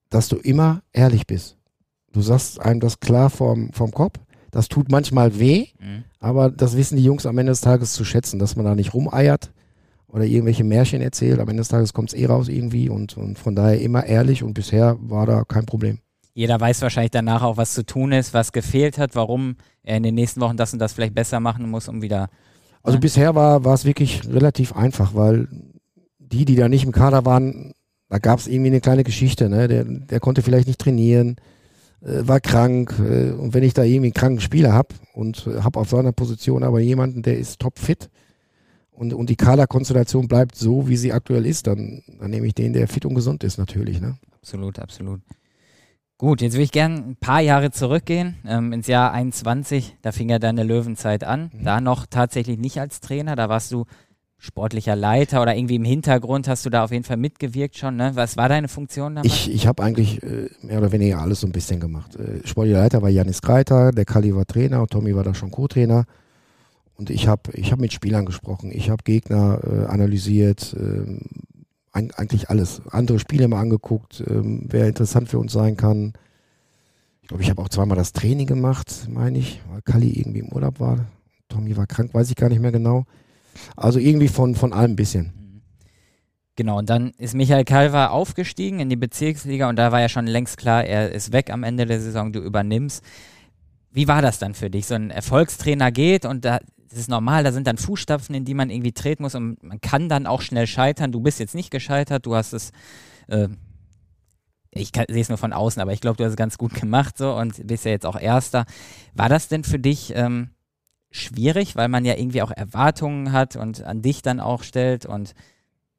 [0.09, 1.57] dass du immer ehrlich bist.
[2.11, 4.19] Du sagst einem das klar vom, vom Kopf.
[4.51, 6.03] Das tut manchmal weh, mhm.
[6.19, 8.93] aber das wissen die Jungs am Ende des Tages zu schätzen, dass man da nicht
[8.93, 9.51] rumeiert
[10.07, 11.39] oder irgendwelche Märchen erzählt.
[11.39, 14.43] Am Ende des Tages kommt es eh raus irgendwie und, und von daher immer ehrlich
[14.43, 15.99] und bisher war da kein Problem.
[16.41, 20.01] Jeder weiß wahrscheinlich danach auch, was zu tun ist, was gefehlt hat, warum er in
[20.01, 22.29] den nächsten Wochen das und das vielleicht besser machen muss, um wieder
[22.81, 22.99] also ja.
[22.99, 25.47] bisher war, war es wirklich relativ einfach, weil
[26.17, 27.73] die, die da nicht im Kader waren,
[28.09, 29.49] da gab es irgendwie eine kleine Geschichte.
[29.49, 29.67] Ne?
[29.67, 31.35] Der, der konnte vielleicht nicht trainieren,
[32.01, 32.95] äh, war krank.
[32.97, 36.11] Äh, und wenn ich da irgendwie einen kranken Spieler habe und äh, habe auf seiner
[36.11, 38.09] Position aber jemanden, der ist topfit
[38.89, 42.73] und, und die Kaderkonstellation bleibt so, wie sie aktuell ist, dann, dann nehme ich den,
[42.73, 44.01] der fit und gesund ist natürlich.
[44.01, 44.17] Ne?
[44.39, 45.21] Absolut, absolut.
[46.21, 49.97] Gut, jetzt will ich gerne ein paar Jahre zurückgehen, ähm, ins Jahr 21.
[50.03, 51.49] Da fing ja deine Löwenzeit an.
[51.51, 51.63] Mhm.
[51.63, 53.85] Da noch tatsächlich nicht als Trainer, da warst du
[54.37, 57.95] sportlicher Leiter oder irgendwie im Hintergrund hast du da auf jeden Fall mitgewirkt schon.
[57.95, 58.11] Ne?
[58.13, 59.33] Was war deine Funktion damals?
[59.33, 62.15] Ich, ich habe eigentlich äh, mehr oder weniger alles so ein bisschen gemacht.
[62.15, 66.05] Äh, sportlicher Leiter war Janis Greiter, der Kali war Trainer Tommy war da schon Co-Trainer.
[66.97, 71.21] Und ich habe ich hab mit Spielern gesprochen, ich habe Gegner äh, analysiert, ähm,
[71.91, 72.81] eigentlich alles.
[72.89, 76.13] Andere Spiele mal angeguckt, ähm, wer interessant für uns sein kann.
[77.21, 80.49] Ich glaube, ich habe auch zweimal das Training gemacht, meine ich, weil Kali irgendwie im
[80.49, 81.05] Urlaub war.
[81.49, 83.05] Tommy war krank, weiß ich gar nicht mehr genau.
[83.75, 85.33] Also irgendwie von, von allem ein bisschen.
[86.55, 90.27] Genau, und dann ist Michael Kalver aufgestiegen in die Bezirksliga und da war ja schon
[90.27, 93.03] längst klar, er ist weg am Ende der Saison, du übernimmst.
[93.91, 94.85] Wie war das dann für dich?
[94.85, 96.59] So ein Erfolgstrainer geht und da
[96.91, 99.79] das ist normal, da sind dann Fußstapfen, in die man irgendwie treten muss und man
[99.79, 101.13] kann dann auch schnell scheitern.
[101.13, 102.71] Du bist jetzt nicht gescheitert, du hast es,
[103.27, 103.47] äh,
[104.71, 107.17] ich sehe es nur von außen, aber ich glaube, du hast es ganz gut gemacht
[107.17, 108.65] so und bist ja jetzt auch Erster.
[109.13, 110.49] War das denn für dich ähm,
[111.11, 115.33] schwierig, weil man ja irgendwie auch Erwartungen hat und an dich dann auch stellt und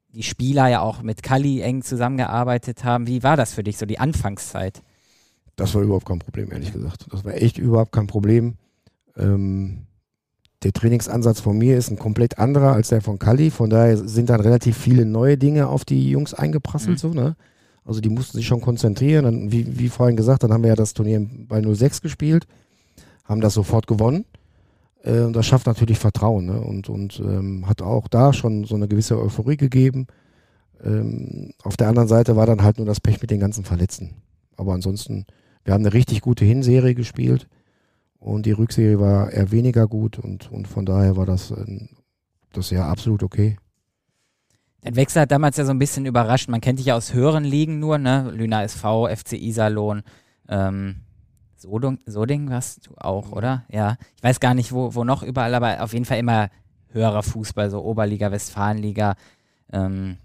[0.09, 3.07] die Spieler ja auch mit Kali eng zusammengearbeitet haben.
[3.07, 4.83] Wie war das für dich, so die Anfangszeit?
[5.55, 7.07] Das war überhaupt kein Problem, ehrlich gesagt.
[7.11, 8.57] Das war echt überhaupt kein Problem.
[9.17, 9.87] Ähm,
[10.63, 13.51] der Trainingsansatz von mir ist ein komplett anderer als der von Kali.
[13.51, 16.95] Von daher sind dann relativ viele neue Dinge auf die Jungs eingeprasselt.
[16.95, 16.97] Mhm.
[16.97, 17.35] So, ne?
[17.85, 19.25] Also die mussten sich schon konzentrieren.
[19.25, 22.47] Dann, wie, wie vorhin gesagt, dann haben wir ja das Turnier bei 06 gespielt,
[23.25, 24.25] haben das sofort gewonnen.
[25.03, 26.61] Äh, und das schafft natürlich Vertrauen ne?
[26.61, 30.07] und, und ähm, hat auch da schon so eine gewisse Euphorie gegeben.
[30.83, 34.11] Ähm, auf der anderen Seite war dann halt nur das Pech mit den ganzen Verletzten.
[34.55, 35.25] Aber ansonsten,
[35.65, 37.47] wir haben eine richtig gute Hinserie gespielt.
[38.23, 41.87] Und die Rückserie war eher weniger gut und, und von daher war das, äh,
[42.53, 43.57] das ja absolut okay.
[44.81, 46.47] Der Wechsel hat damals ja so ein bisschen überrascht.
[46.47, 48.31] Man kennt dich ja aus höheren Ligen nur, ne?
[48.33, 50.03] Lüna SV, FC Iserlohn,
[50.47, 51.01] ähm,
[51.57, 53.65] Soding, Soding warst du auch, oder?
[53.69, 53.97] Ja.
[54.15, 56.49] Ich weiß gar nicht, wo, wo noch überall, aber auf jeden Fall immer
[56.91, 59.15] höherer Fußball, so Oberliga, Westfalenliga.
[59.73, 60.17] Ähm,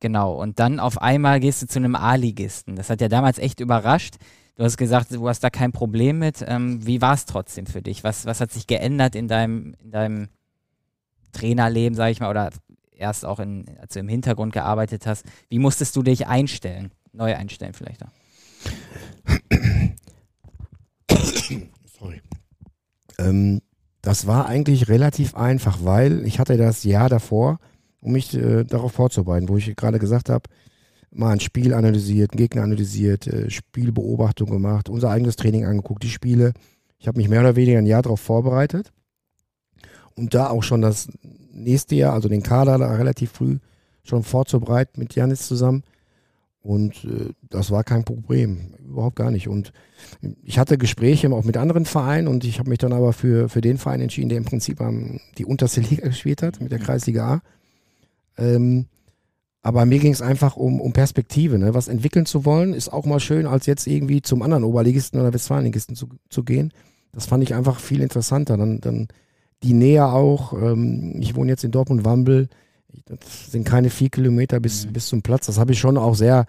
[0.00, 0.34] genau.
[0.34, 2.74] Und dann auf einmal gehst du zu einem A-Ligisten.
[2.74, 4.16] Das hat ja damals echt überrascht.
[4.56, 6.44] Du hast gesagt, du hast da kein Problem mit.
[6.46, 8.04] Ähm, wie war es trotzdem für dich?
[8.04, 10.28] Was, was hat sich geändert in deinem, in deinem
[11.32, 12.50] Trainerleben, sage ich mal, oder
[12.92, 15.24] erst auch, in, als du im Hintergrund gearbeitet hast?
[15.48, 16.92] Wie musstest du dich einstellen?
[17.12, 18.12] Neu einstellen vielleicht auch.
[21.98, 22.22] Sorry.
[23.18, 23.60] Ähm,
[24.02, 27.58] das war eigentlich relativ einfach, weil ich hatte das Jahr davor,
[28.00, 30.48] um mich äh, darauf vorzubereiten, wo ich gerade gesagt habe,
[31.14, 36.10] mal ein Spiel analysiert, einen Gegner analysiert, äh, Spielbeobachtung gemacht, unser eigenes Training angeguckt, die
[36.10, 36.52] Spiele.
[36.98, 38.92] Ich habe mich mehr oder weniger ein Jahr darauf vorbereitet
[40.14, 41.08] und da auch schon das
[41.52, 43.58] nächste Jahr, also den Kader da relativ früh
[44.02, 45.82] schon vorzubereiten mit Janis zusammen.
[46.60, 49.48] Und äh, das war kein Problem, überhaupt gar nicht.
[49.48, 49.72] Und
[50.42, 53.60] ich hatte Gespräche auch mit anderen Vereinen und ich habe mich dann aber für, für
[53.60, 56.84] den Verein entschieden, der im Prinzip am, die unterste Liga gespielt hat, mit der mhm.
[56.84, 57.42] Kreisliga A.
[58.38, 58.86] Ähm,
[59.64, 61.58] aber mir ging es einfach um, um Perspektive.
[61.58, 61.72] Ne?
[61.72, 65.32] Was entwickeln zu wollen, ist auch mal schön, als jetzt irgendwie zum anderen Oberligisten oder
[65.32, 66.70] Westfalenligisten zu, zu gehen.
[67.12, 68.58] Das fand ich einfach viel interessanter.
[68.58, 69.08] Dann, dann
[69.62, 70.52] die Nähe auch.
[70.52, 72.50] Ähm, ich wohne jetzt in Dortmund-Wambel.
[73.06, 74.92] Das sind keine vier Kilometer bis, mhm.
[74.92, 75.46] bis zum Platz.
[75.46, 76.44] Das habe ich schon auch sehr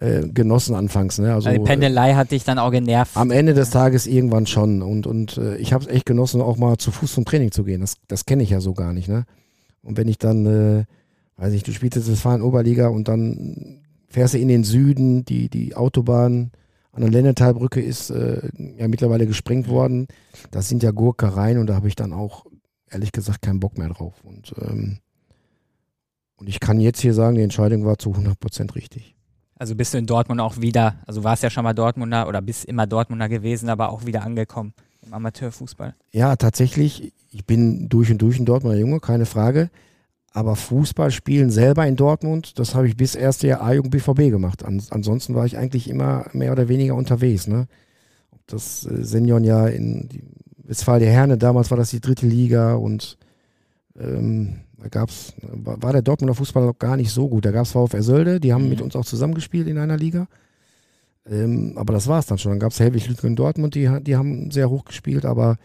[0.00, 1.18] äh, genossen anfangs.
[1.20, 1.32] Ne?
[1.32, 3.16] Also, die Pendelei hat dich dann auch genervt.
[3.16, 4.82] Am Ende des Tages irgendwann schon.
[4.82, 7.62] Und, und äh, ich habe es echt genossen, auch mal zu Fuß zum Training zu
[7.62, 7.80] gehen.
[7.80, 9.08] Das, das kenne ich ja so gar nicht.
[9.08, 9.24] Ne?
[9.82, 10.84] Und wenn ich dann, äh,
[11.40, 15.48] weiß ich, du spielst jetzt Westfalen Oberliga und dann fährst du in den Süden, die,
[15.48, 16.52] die Autobahn
[16.92, 19.72] an der Lennetalbrücke ist äh, ja mittlerweile gesprengt mhm.
[19.72, 20.08] worden.
[20.50, 22.46] Das sind ja Gurkereien und da habe ich dann auch
[22.90, 24.14] ehrlich gesagt keinen Bock mehr drauf.
[24.24, 24.98] Und, ähm,
[26.36, 29.14] und ich kann jetzt hier sagen, die Entscheidung war zu 100% richtig.
[29.54, 32.64] Also bist du in Dortmund auch wieder, also warst ja schon mal Dortmunder oder bist
[32.64, 34.72] immer Dortmunder gewesen, aber auch wieder angekommen
[35.02, 35.94] im Amateurfußball?
[36.12, 37.12] Ja, tatsächlich.
[37.30, 39.70] Ich bin durch und durch ein Dortmunder Junge, keine Frage.
[40.32, 44.64] Aber Fußball spielen selber in Dortmund, das habe ich bis erste Jahr A-Jugend BVB gemacht.
[44.64, 47.48] An, ansonsten war ich eigentlich immer mehr oder weniger unterwegs.
[47.48, 47.66] Ne?
[48.46, 50.08] Das äh, Seniorenjahr in
[50.62, 53.18] Westfalia Herne, damals war das die dritte Liga und
[53.98, 57.44] ähm, da gab's, war, der Dortmunder Fußball noch gar nicht so gut.
[57.44, 58.70] Da gab es VfR Sölde, die haben mhm.
[58.70, 60.28] mit uns auch zusammengespielt in einer Liga.
[61.28, 62.52] Ähm, aber das war es dann schon.
[62.52, 65.56] Dann gab es Helwig Lütgen Dortmund, die, die haben sehr hoch gespielt, aber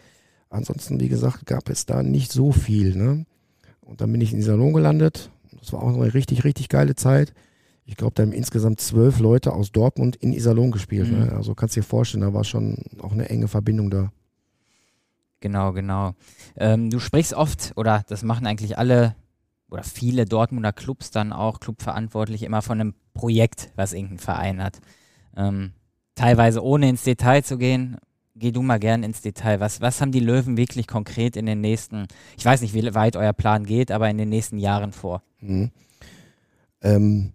[0.50, 2.96] ansonsten, wie gesagt, gab es da nicht so viel.
[2.96, 3.26] Ne?
[3.86, 5.30] Und dann bin ich in Salon gelandet.
[5.58, 7.32] Das war auch eine richtig, richtig geile Zeit.
[7.84, 11.10] Ich glaube, da haben insgesamt zwölf Leute aus Dortmund in Iserlohn gespielt.
[11.10, 11.18] Ne?
[11.18, 11.24] Mhm.
[11.26, 11.32] Ne?
[11.32, 14.12] Also kannst du dir vorstellen, da war schon auch eine enge Verbindung da.
[15.38, 16.14] Genau, genau.
[16.56, 19.14] Ähm, du sprichst oft, oder das machen eigentlich alle
[19.68, 24.80] oder viele Dortmunder Clubs dann auch, Clubverantwortlich, immer von einem Projekt, was irgendein Verein hat.
[25.36, 25.72] Ähm,
[26.14, 27.98] teilweise ohne ins Detail zu gehen,
[28.38, 29.60] geh du mal gern ins Detail.
[29.60, 33.16] Was, was haben die Löwen wirklich konkret in den nächsten, ich weiß nicht, wie weit
[33.16, 35.22] euer Plan geht, aber in den nächsten Jahren vor?
[35.40, 35.70] Mhm.
[36.82, 37.32] Ähm,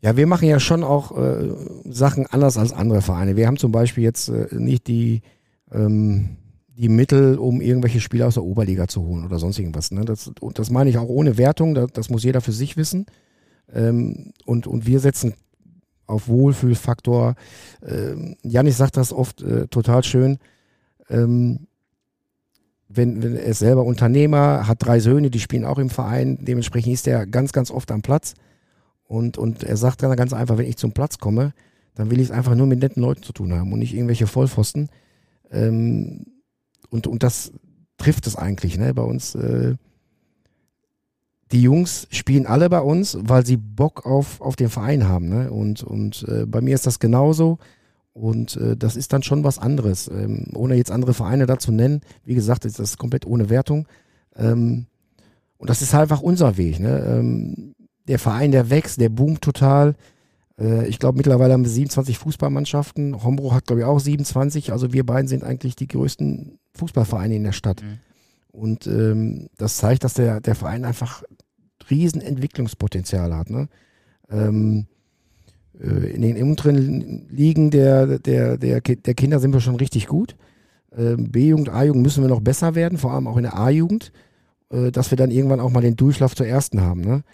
[0.00, 1.48] ja, wir machen ja schon auch äh,
[1.84, 3.36] Sachen anders als andere Vereine.
[3.36, 5.22] Wir haben zum Beispiel jetzt äh, nicht die,
[5.72, 6.36] ähm,
[6.68, 9.90] die Mittel, um irgendwelche Spieler aus der Oberliga zu holen oder sonst irgendwas.
[9.92, 10.04] Ne?
[10.04, 13.06] Das, das meine ich auch ohne Wertung, das, das muss jeder für sich wissen.
[13.72, 15.34] Ähm, und, und wir setzen
[16.06, 17.34] auf Wohlfühlfaktor.
[17.86, 20.38] Ähm, Janis sagt das oft äh, total schön.
[21.08, 21.66] Ähm,
[22.88, 26.92] wenn, wenn er ist selber Unternehmer, hat drei Söhne, die spielen auch im Verein, dementsprechend
[26.92, 28.34] ist er ganz, ganz oft am Platz.
[29.04, 31.52] Und, und er sagt dann ganz einfach, wenn ich zum Platz komme,
[31.94, 34.26] dann will ich es einfach nur mit netten Leuten zu tun haben und nicht irgendwelche
[34.26, 34.88] Vollpfosten.
[35.50, 36.26] Ähm,
[36.90, 37.52] und, und das
[37.98, 38.94] trifft es eigentlich, ne?
[38.94, 39.76] Bei uns äh,
[41.52, 45.28] die Jungs spielen alle bei uns, weil sie Bock auf, auf den Verein haben.
[45.28, 45.50] Ne?
[45.50, 47.58] Und, und äh, bei mir ist das genauso.
[48.12, 50.08] Und äh, das ist dann schon was anderes.
[50.08, 52.00] Ähm, ohne jetzt andere Vereine dazu nennen.
[52.24, 53.86] Wie gesagt, ist das komplett ohne Wertung.
[54.34, 54.86] Ähm,
[55.58, 56.80] und das ist halt einfach unser Weg.
[56.80, 56.98] Ne?
[57.06, 57.74] Ähm,
[58.08, 59.94] der Verein, der wächst, der boomt total.
[60.58, 63.22] Äh, ich glaube, mittlerweile haben wir 27 Fußballmannschaften.
[63.22, 64.72] Hombro hat, glaube ich, auch 27.
[64.72, 67.82] Also wir beiden sind eigentlich die größten Fußballvereine in der Stadt.
[67.82, 67.98] Mhm.
[68.56, 71.22] Und ähm, das zeigt, dass der, der Verein einfach
[71.90, 73.50] riesen Entwicklungspotenzial hat.
[73.50, 73.68] Ne?
[74.30, 74.86] Ähm,
[75.78, 80.36] äh, in den unteren Ligen der, der, der, der Kinder sind wir schon richtig gut.
[80.96, 84.10] Ähm, B-Jugend, A-Jugend müssen wir noch besser werden, vor allem auch in der A-Jugend,
[84.70, 87.02] äh, dass wir dann irgendwann auch mal den Durchlauf zur ersten haben.
[87.02, 87.24] Ne?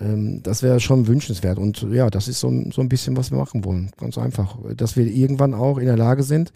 [0.00, 1.58] Ähm, das wäre schon wünschenswert.
[1.58, 3.90] Und ja, das ist so, so ein bisschen, was wir machen wollen.
[3.98, 4.58] Ganz einfach.
[4.76, 6.52] Dass wir irgendwann auch in der Lage sind,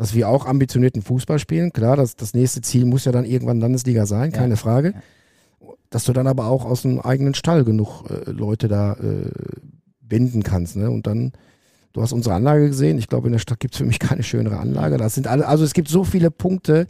[0.00, 1.74] dass wir auch ambitionierten Fußball spielen.
[1.74, 4.56] Klar, das, das nächste Ziel muss ja dann irgendwann Landesliga sein, keine ja.
[4.56, 4.92] Frage.
[4.94, 5.02] Ja
[5.90, 9.30] dass du dann aber auch aus dem eigenen Stall genug äh, Leute da äh,
[10.00, 10.76] binden kannst.
[10.76, 10.88] Ne?
[10.88, 11.32] Und dann,
[11.92, 12.96] du hast unsere Anlage gesehen.
[12.96, 14.96] Ich glaube, in der Stadt gibt es für mich keine schönere Anlage.
[14.96, 16.86] Das sind alle, also es gibt so viele Punkte,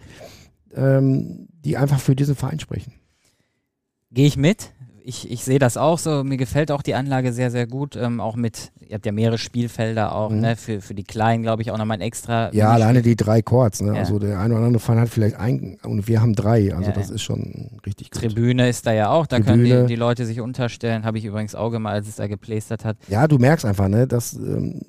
[0.75, 2.93] ähm, die einfach für diesen Verein sprechen.
[4.13, 4.73] Gehe ich mit
[5.11, 6.23] ich, ich sehe das auch so.
[6.23, 7.97] Mir gefällt auch die Anlage sehr, sehr gut.
[7.97, 10.41] Ähm, auch mit, ihr habt ja mehrere Spielfelder auch, mhm.
[10.41, 10.57] ne?
[10.57, 12.53] Für, für die Kleinen, glaube ich, auch nochmal ein extra.
[12.53, 13.95] Ja, alleine die drei Chords, ne?
[13.95, 13.99] Ja.
[13.99, 16.73] Also der eine oder andere Verein hat vielleicht ein und wir haben drei.
[16.73, 17.17] Also ja, das ja.
[17.17, 18.23] ist schon richtig gut.
[18.23, 19.69] Tribüne ist da ja auch, da Tribüne.
[19.69, 21.05] können die, die Leute sich unterstellen.
[21.05, 22.97] Habe ich übrigens auch gemacht, als es da geplästert hat.
[23.09, 24.35] Ja, du merkst einfach, ne, dass.
[24.35, 24.81] Ähm,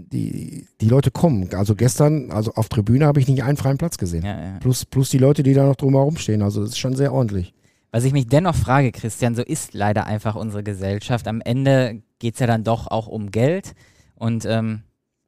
[0.00, 1.48] die, die Leute kommen.
[1.54, 4.24] Also gestern, also auf Tribüne habe ich nicht einen freien Platz gesehen.
[4.24, 4.58] Ja, ja.
[4.60, 6.40] Plus, plus die Leute, die da noch drumherum stehen.
[6.40, 7.52] Also das ist schon sehr ordentlich.
[7.90, 11.26] Was ich mich dennoch frage, Christian, so ist leider einfach unsere Gesellschaft.
[11.26, 13.74] Am Ende geht es ja dann doch auch um Geld.
[14.14, 14.82] Und ähm,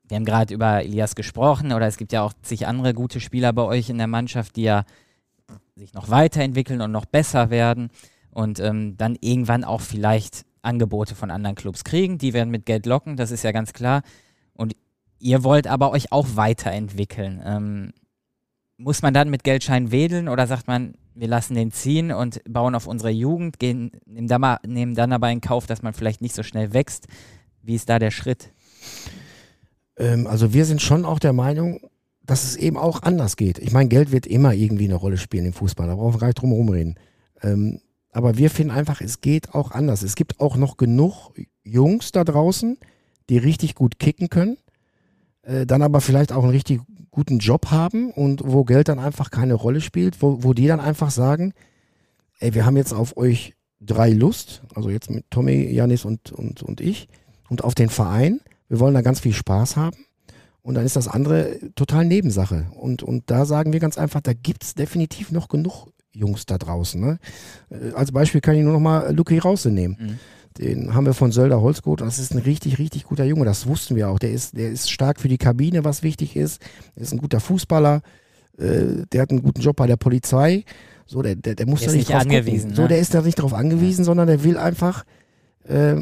[0.08, 3.52] wir haben gerade über Elias gesprochen, oder es gibt ja auch zig andere gute Spieler
[3.52, 4.84] bei euch in der Mannschaft, die ja
[5.76, 7.90] sich noch weiterentwickeln und noch besser werden
[8.30, 12.86] und ähm, dann irgendwann auch vielleicht Angebote von anderen Clubs kriegen, die werden mit Geld
[12.86, 14.02] locken, das ist ja ganz klar.
[14.52, 14.74] Und
[15.18, 17.40] ihr wollt aber euch auch weiterentwickeln.
[17.44, 17.92] Ähm,
[18.76, 22.74] muss man dann mit Geldschein wedeln oder sagt man, wir lassen den ziehen und bauen
[22.74, 26.22] auf unsere Jugend, gehen, nehmen, dann mal, nehmen dann aber in Kauf, dass man vielleicht
[26.22, 27.06] nicht so schnell wächst?
[27.62, 28.52] Wie ist da der Schritt?
[29.98, 31.80] Ähm, also wir sind schon auch der Meinung,
[32.24, 33.59] dass es eben auch anders geht.
[33.59, 36.28] Ich meine, Geld wird immer irgendwie eine Rolle spielen im Fußball, da brauchen wir gar
[36.28, 36.94] nicht drum herum reden.
[37.42, 37.80] Ähm,
[38.12, 40.02] aber wir finden einfach, es geht auch anders.
[40.02, 42.78] Es gibt auch noch genug Jungs da draußen,
[43.28, 44.56] die richtig gut kicken können,
[45.42, 49.30] äh, dann aber vielleicht auch einen richtig guten Job haben und wo Geld dann einfach
[49.30, 51.52] keine Rolle spielt, wo, wo die dann einfach sagen,
[52.38, 56.62] ey, wir haben jetzt auf euch drei Lust, also jetzt mit Tommy, Janis und, und,
[56.62, 57.08] und ich,
[57.48, 58.40] und auf den Verein.
[58.68, 59.96] Wir wollen da ganz viel Spaß haben.
[60.62, 62.66] Und dann ist das andere total Nebensache.
[62.74, 66.58] Und, und da sagen wir ganz einfach, da gibt es definitiv noch genug Jungs da
[66.58, 67.00] draußen.
[67.00, 67.18] Ne?
[67.70, 69.96] Äh, als Beispiel kann ich nur noch mal Luki Rause nehmen.
[69.98, 70.18] Mhm.
[70.58, 72.00] Den haben wir von Sölder Holzgut.
[72.00, 73.44] Das ist ein richtig, richtig guter Junge.
[73.44, 74.18] Das wussten wir auch.
[74.18, 76.60] Der ist, der ist stark für die Kabine, was wichtig ist.
[76.96, 78.02] Er ist ein guter Fußballer.
[78.58, 80.64] Äh, der hat einen guten Job bei der Polizei.
[81.06, 82.70] So, der, der, der muss der da nicht, nicht drauf angewiesen.
[82.70, 82.76] Ne?
[82.76, 84.04] So, der ist da nicht drauf angewiesen, ja.
[84.06, 85.04] sondern der will einfach
[85.64, 85.96] äh,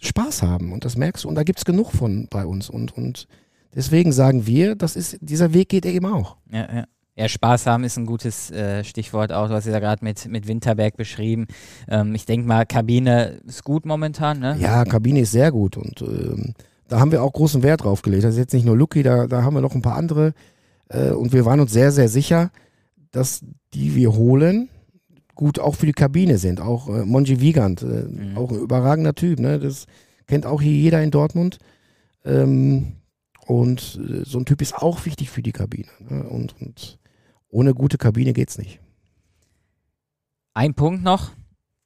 [0.00, 0.72] Spaß haben.
[0.72, 1.28] Und das merkst du.
[1.28, 2.70] Und da gibt es genug von bei uns.
[2.70, 3.26] Und, und
[3.74, 6.36] deswegen sagen wir, das ist, dieser Weg geht eben auch.
[6.50, 6.84] Ja, ja.
[7.18, 10.46] Ja, Spaß haben ist ein gutes äh, Stichwort auch, was ihr da gerade mit, mit
[10.46, 11.48] Winterberg beschrieben.
[11.88, 14.56] Ähm, ich denke mal, Kabine ist gut momentan, ne?
[14.60, 16.54] Ja, Kabine ist sehr gut und ähm,
[16.86, 18.22] da haben wir auch großen Wert drauf gelegt.
[18.22, 20.32] Das ist jetzt nicht nur Lucky, da, da haben wir noch ein paar andere
[20.90, 22.52] äh, und wir waren uns sehr, sehr sicher,
[23.10, 24.68] dass die wir holen,
[25.34, 26.60] gut auch für die Kabine sind.
[26.60, 28.38] Auch äh, Monji Wiegand, äh, mhm.
[28.38, 29.58] auch ein überragender Typ, ne?
[29.58, 29.86] Das
[30.28, 31.58] kennt auch hier jeder in Dortmund.
[32.24, 32.92] Ähm,
[33.48, 35.88] und äh, so ein Typ ist auch wichtig für die Kabine.
[36.08, 36.22] Ne?
[36.22, 36.97] Und, und
[37.48, 38.80] ohne gute Kabine geht's nicht.
[40.54, 41.32] Ein Punkt noch,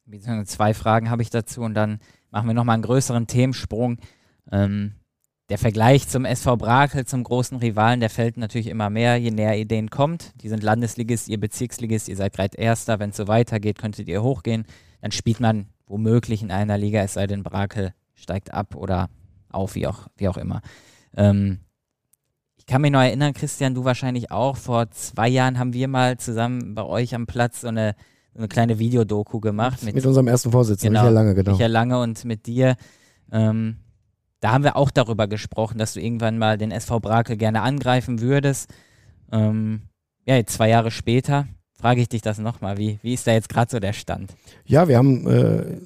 [0.05, 1.99] beziehungsweise zwei Fragen habe ich dazu und dann
[2.31, 3.97] machen wir nochmal einen größeren Themensprung.
[4.51, 4.95] Ähm,
[5.49, 9.57] der Vergleich zum SV Brakel, zum großen Rivalen, der fällt natürlich immer mehr, je näher
[9.57, 10.33] ihr denen kommt.
[10.41, 12.99] Die sind Landesligist, ihr Bezirksligist, ihr seid gerade Erster.
[12.99, 14.65] Wenn es so weitergeht, könntet ihr hochgehen.
[15.01, 19.09] Dann spielt man womöglich in einer Liga, es sei denn, Brakel steigt ab oder
[19.49, 20.61] auf, wie auch, wie auch immer.
[21.15, 21.59] Ähm,
[22.65, 24.55] ich kann mich noch erinnern, Christian, du wahrscheinlich auch.
[24.55, 27.93] Vor zwei Jahren haben wir mal zusammen bei euch am Platz so eine,
[28.33, 29.83] so eine kleine Videodoku gemacht.
[29.83, 31.51] Mit, mit unserem ersten Vorsitzenden, genau, Michael Lange, genau.
[31.51, 32.77] Michael Lange und mit dir.
[33.33, 33.79] Ähm,
[34.39, 38.21] da haben wir auch darüber gesprochen, dass du irgendwann mal den SV Brakel gerne angreifen
[38.21, 38.73] würdest.
[39.33, 39.81] Ähm,
[40.25, 42.77] ja, jetzt zwei Jahre später frage ich dich das nochmal.
[42.77, 44.33] Wie, wie ist da jetzt gerade so der Stand?
[44.63, 45.81] Ja, wir haben äh,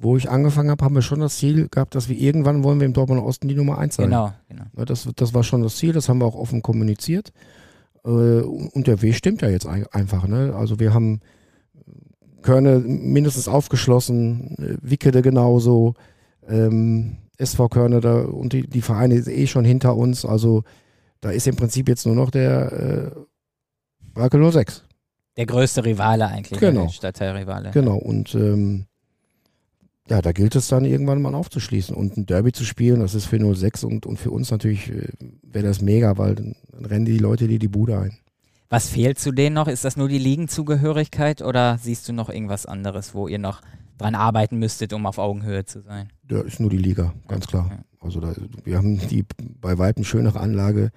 [0.00, 2.86] wo ich angefangen habe, haben wir schon das Ziel gehabt, dass wir irgendwann wollen wir
[2.86, 4.06] im Dortmunder Osten die Nummer 1 sein.
[4.06, 4.64] Genau, genau.
[4.76, 7.32] Ja, das, das war schon das Ziel, das haben wir auch offen kommuniziert.
[8.04, 10.26] Äh, und der Weg stimmt ja jetzt einfach.
[10.26, 10.54] Ne?
[10.56, 11.20] Also wir haben
[12.42, 15.94] Körne mindestens aufgeschlossen, äh, Wickede genauso,
[16.48, 20.24] ähm, SV Körne da und die, die Vereine ist eh schon hinter uns.
[20.24, 20.64] Also
[21.20, 23.20] da ist im Prinzip jetzt nur noch der äh,
[24.14, 24.84] Brakel 06.
[25.36, 26.82] Der größte Rivale eigentlich, genau.
[26.82, 27.70] der Stadtteilrivale.
[27.70, 28.86] Genau, und ähm,
[30.08, 33.00] ja, da gilt es dann irgendwann mal aufzuschließen und ein Derby zu spielen.
[33.00, 35.08] Das ist für 06 und, und für uns natürlich äh,
[35.42, 38.18] wäre das mega, weil dann, dann rennen die Leute dir die Bude ein.
[38.70, 39.68] Was fehlt zu denen noch?
[39.68, 43.62] Ist das nur die Ligenzugehörigkeit oder siehst du noch irgendwas anderes, wo ihr noch
[43.96, 46.08] dran arbeiten müsstet, um auf Augenhöhe zu sein?
[46.30, 47.70] Ja, ist nur die Liga, ganz klar.
[48.00, 49.24] Also da, wir haben die
[49.60, 50.90] bei weitem schönere Anlage.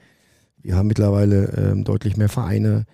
[0.62, 2.86] Wir haben mittlerweile ähm, deutlich mehr Vereine.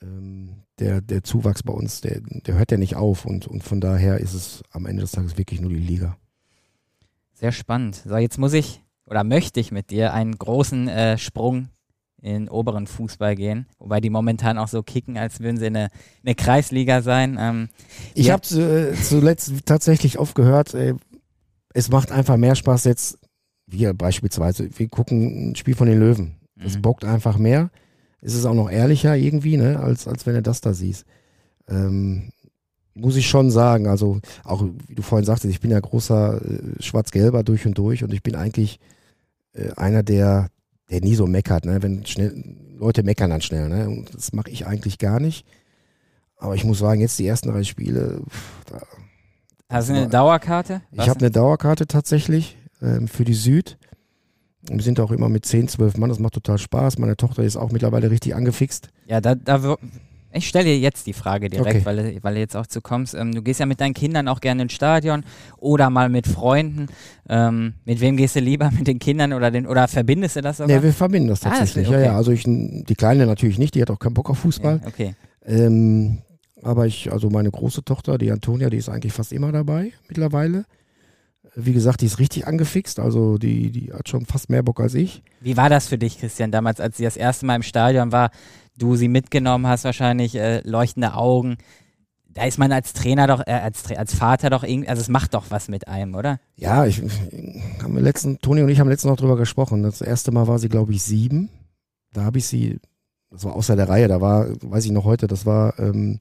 [0.00, 3.80] Ähm, der, der Zuwachs bei uns, der, der hört ja nicht auf und, und von
[3.80, 6.16] daher ist es am Ende des Tages wirklich nur die Liga.
[7.34, 8.02] Sehr spannend.
[8.06, 11.68] So, jetzt muss ich oder möchte ich mit dir einen großen äh, Sprung
[12.22, 15.88] in oberen Fußball gehen, wobei die momentan auch so kicken, als würden sie eine,
[16.24, 17.36] eine Kreisliga sein.
[17.38, 17.68] Ähm,
[18.14, 20.94] ich habe äh, zuletzt tatsächlich oft gehört, ey,
[21.74, 23.18] es macht einfach mehr Spaß jetzt,
[23.66, 26.36] wir beispielsweise, wir gucken ein Spiel von den Löwen.
[26.56, 26.82] Es mhm.
[26.82, 27.70] bockt einfach mehr
[28.22, 31.04] ist es auch noch ehrlicher irgendwie, ne, als, als wenn du das da siehst.
[31.68, 32.30] Ähm,
[32.94, 36.82] muss ich schon sagen, also auch wie du vorhin sagtest, ich bin ja großer äh,
[36.82, 38.80] Schwarz-Gelber durch und durch und ich bin eigentlich
[39.54, 40.48] äh, einer, der,
[40.90, 41.82] der nie so meckert, ne?
[41.82, 43.88] Wenn schnell, Leute meckern dann schnell, ne?
[43.88, 45.46] Und das mache ich eigentlich gar nicht.
[46.36, 48.20] Aber ich muss sagen, jetzt die ersten drei Spiele.
[48.28, 48.82] Pff, da,
[49.68, 50.82] Hast du eine Dauerkarte?
[50.90, 53.78] Was ich habe eine Dauerkarte tatsächlich ähm, für die Süd.
[54.68, 56.98] Wir sind auch immer mit 10, 12 Mann, das macht total Spaß.
[56.98, 58.88] Meine Tochter ist auch mittlerweile richtig angefixt.
[59.06, 59.76] Ja, da, da
[60.34, 61.84] ich stelle dir jetzt die Frage direkt, okay.
[61.84, 63.14] weil, weil du jetzt auch zu kommst.
[63.14, 65.24] Ähm, du gehst ja mit deinen Kindern auch gerne ins Stadion
[65.58, 66.86] oder mal mit Freunden.
[67.28, 68.70] Ähm, mit wem gehst du lieber?
[68.78, 70.76] Mit den Kindern oder den oder verbindest du das sogar?
[70.76, 71.86] Nee, wir verbinden das tatsächlich.
[71.86, 72.04] Ah, das, okay.
[72.04, 72.16] Ja, ja.
[72.16, 74.80] Also ich, die Kleine natürlich nicht, die hat auch keinen Bock auf Fußball.
[74.82, 75.14] Ja, okay.
[75.44, 76.18] Ähm,
[76.62, 80.64] aber ich, also meine große Tochter, die Antonia, die ist eigentlich fast immer dabei mittlerweile.
[81.54, 84.94] Wie gesagt, die ist richtig angefixt, also die, die hat schon fast mehr Bock als
[84.94, 85.22] ich.
[85.40, 88.30] Wie war das für dich, Christian, damals, als sie das erste Mal im Stadion war?
[88.78, 91.58] Du sie mitgenommen hast, wahrscheinlich äh, leuchtende Augen.
[92.34, 95.34] Da ist man als Trainer doch, äh, als, als Vater doch irgendwie, also es macht
[95.34, 96.40] doch was mit einem, oder?
[96.56, 97.02] Ja, ich,
[97.82, 99.82] haben wir letzten, Toni und ich haben letztens noch drüber gesprochen.
[99.82, 101.50] Das erste Mal war sie, glaube ich, sieben.
[102.14, 102.78] Da habe ich sie,
[103.30, 106.20] das war außer der Reihe, da war, weiß ich noch heute, das war ähm,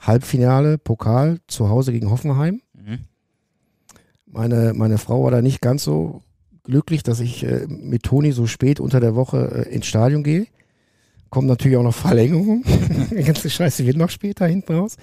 [0.00, 2.60] Halbfinale, Pokal, zu Hause gegen Hoffenheim.
[4.34, 6.20] Meine, meine Frau war da nicht ganz so
[6.64, 10.46] glücklich, dass ich äh, mit Toni so spät unter der Woche äh, ins Stadion gehe.
[11.30, 12.64] Kommt natürlich auch noch Verlängerung.
[13.10, 14.96] Die ganze Scheiße wird noch später hinten raus.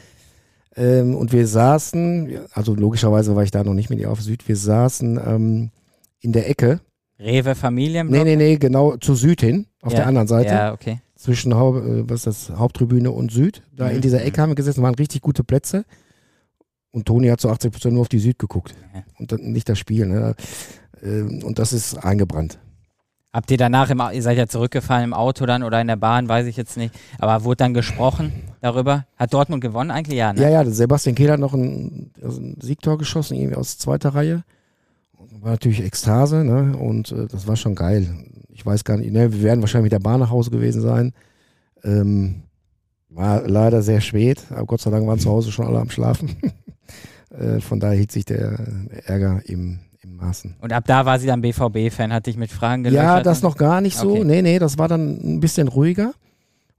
[0.76, 4.46] Ähm, und wir saßen, also logischerweise war ich da noch nicht mit ihr auf Süd,
[4.50, 5.72] wir saßen ähm,
[6.20, 6.82] in der Ecke.
[7.18, 8.08] Rewe Familien?
[8.08, 10.00] Nee, nee, nee, genau zu Süd hin, auf ja.
[10.00, 10.54] der anderen Seite.
[10.54, 11.00] Ja, okay.
[11.16, 13.64] Zwischen Haupt, äh, was ist das, Haupttribüne und Süd.
[13.74, 13.96] Da mhm.
[13.96, 15.86] in dieser Ecke haben wir gesessen, waren richtig gute Plätze.
[16.92, 18.76] Und Toni hat zu 80 Prozent nur auf die Süd geguckt.
[18.94, 19.04] Ja.
[19.18, 20.06] Und dann nicht das Spiel.
[20.06, 20.36] Ne?
[21.02, 22.60] Ähm, und das ist eingebrannt.
[23.34, 26.28] Habt ihr danach, im, ihr seid ja zurückgefallen im Auto dann oder in der Bahn,
[26.28, 29.06] weiß ich jetzt nicht, aber wurde dann gesprochen darüber?
[29.16, 30.18] Hat Dortmund gewonnen eigentlich?
[30.18, 30.42] Ja, ne?
[30.42, 34.44] ja, ja, Sebastian Kehl hat noch ein, also ein Siegtor geschossen, irgendwie aus zweiter Reihe.
[35.40, 36.76] War natürlich Ekstase, ne?
[36.78, 38.06] Und äh, das war schon geil.
[38.50, 39.32] Ich weiß gar nicht, ne?
[39.32, 41.14] wir werden wahrscheinlich mit der Bahn nach Hause gewesen sein.
[41.86, 42.44] Ähm,
[43.10, 46.36] war leider sehr spät, aber Gott sei Dank waren zu Hause schon alle am Schlafen.
[47.32, 48.60] äh, von daher hielt sich der
[49.06, 50.56] Ärger im im Maßen.
[50.60, 53.04] Und ab da war sie dann BVB-Fan, hat dich mit Fragen gelöchert?
[53.04, 54.12] Ja, das noch gar nicht so.
[54.12, 54.24] Okay.
[54.24, 56.14] Nee, nee, das war dann ein bisschen ruhiger.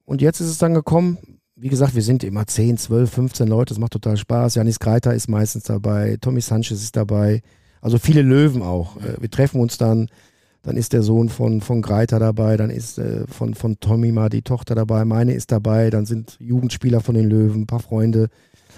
[0.05, 1.19] Und jetzt ist es dann gekommen,
[1.55, 4.57] wie gesagt, wir sind immer 10, 12, 15 Leute, das macht total Spaß.
[4.57, 7.43] Janis Greiter ist meistens dabei, Tommy Sanchez ist dabei,
[7.81, 8.97] also viele Löwen auch.
[8.97, 10.09] Äh, wir treffen uns dann,
[10.63, 14.29] dann ist der Sohn von, von Greiter dabei, dann ist äh, von, von Tommy mal
[14.29, 18.29] die Tochter dabei, meine ist dabei, dann sind Jugendspieler von den Löwen, ein paar Freunde.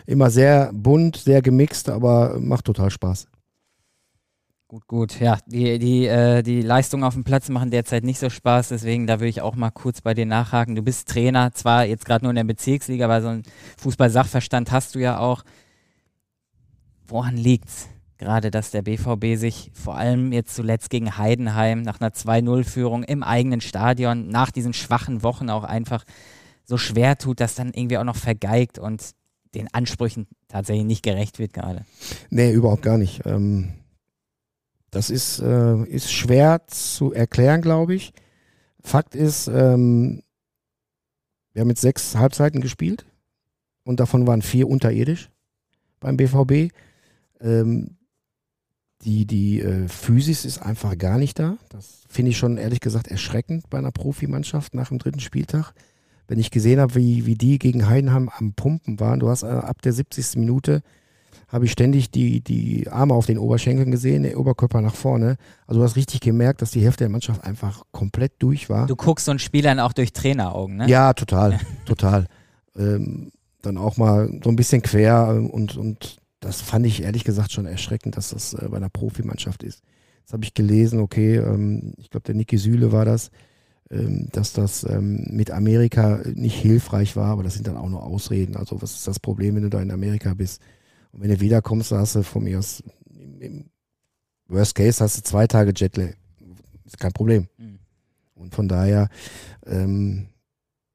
[0.07, 3.27] Immer sehr bunt, sehr gemixt, aber macht total Spaß.
[4.67, 5.21] Gut, gut.
[5.21, 9.07] Ja, die, die, äh, die Leistungen auf dem Platz machen derzeit nicht so Spaß, deswegen
[9.07, 10.75] da würde ich auch mal kurz bei dir nachhaken.
[10.75, 13.43] Du bist Trainer, zwar jetzt gerade nur in der Bezirksliga, aber so ein
[13.79, 15.45] Fußball-Sachverstand hast du ja auch.
[17.07, 17.89] Woran liegt's?
[18.19, 23.23] Gerade, dass der BVB sich vor allem jetzt zuletzt gegen Heidenheim nach einer 2-0-Führung im
[23.23, 26.05] eigenen Stadion, nach diesen schwachen Wochen auch einfach
[26.65, 29.15] so schwer tut, dass dann irgendwie auch noch vergeigt und
[29.55, 31.85] den Ansprüchen tatsächlich nicht gerecht wird gerade.
[32.31, 33.25] Nee, überhaupt gar nicht.
[33.27, 33.75] Ähm
[34.95, 38.13] das ist, äh, ist schwer zu erklären, glaube ich.
[38.81, 40.23] Fakt ist, ähm,
[41.53, 43.05] wir haben jetzt sechs Halbzeiten gespielt
[43.83, 45.31] und davon waren vier unterirdisch
[45.99, 46.73] beim BVB.
[47.41, 47.97] Ähm,
[49.03, 51.59] die die äh, Physis ist einfach gar nicht da.
[51.71, 55.75] Das finde ich schon ehrlich gesagt erschreckend bei einer Profimannschaft nach dem dritten Spieltag.
[56.27, 59.47] Wenn ich gesehen habe, wie, wie die gegen Heidenheim am Pumpen waren, du hast äh,
[59.47, 60.37] ab der 70.
[60.37, 60.83] Minute
[61.49, 65.37] habe ich ständig die, die Arme auf den Oberschenkeln gesehen, der Oberkörper nach vorne.
[65.67, 68.87] Also du hast richtig gemerkt, dass die Hälfte der Mannschaft einfach komplett durch war.
[68.87, 70.89] Du guckst so einen Spielern auch durch Traineraugen, ne?
[70.89, 72.27] Ja, total, total.
[72.77, 73.31] Ähm,
[73.63, 77.53] dann auch mal so ein bisschen quer ähm, und, und das fand ich ehrlich gesagt
[77.53, 79.83] schon erschreckend, dass das äh, bei einer Profimannschaft ist.
[80.21, 83.31] Jetzt habe ich gelesen, okay, ähm, ich glaube, der Niki Süle war das,
[84.33, 88.57] dass das ähm, mit Amerika nicht hilfreich war, aber das sind dann auch nur Ausreden.
[88.57, 90.61] Also was ist das Problem, wenn du da in Amerika bist?
[91.13, 92.83] Und wenn du wiederkommst, hast du von mir aus,
[93.39, 93.67] im
[94.49, 96.15] Worst Case hast du zwei Tage Jetlag.
[96.85, 97.49] Ist kein Problem.
[97.57, 97.79] Mhm.
[98.35, 99.09] Und von daher
[99.67, 100.27] ähm,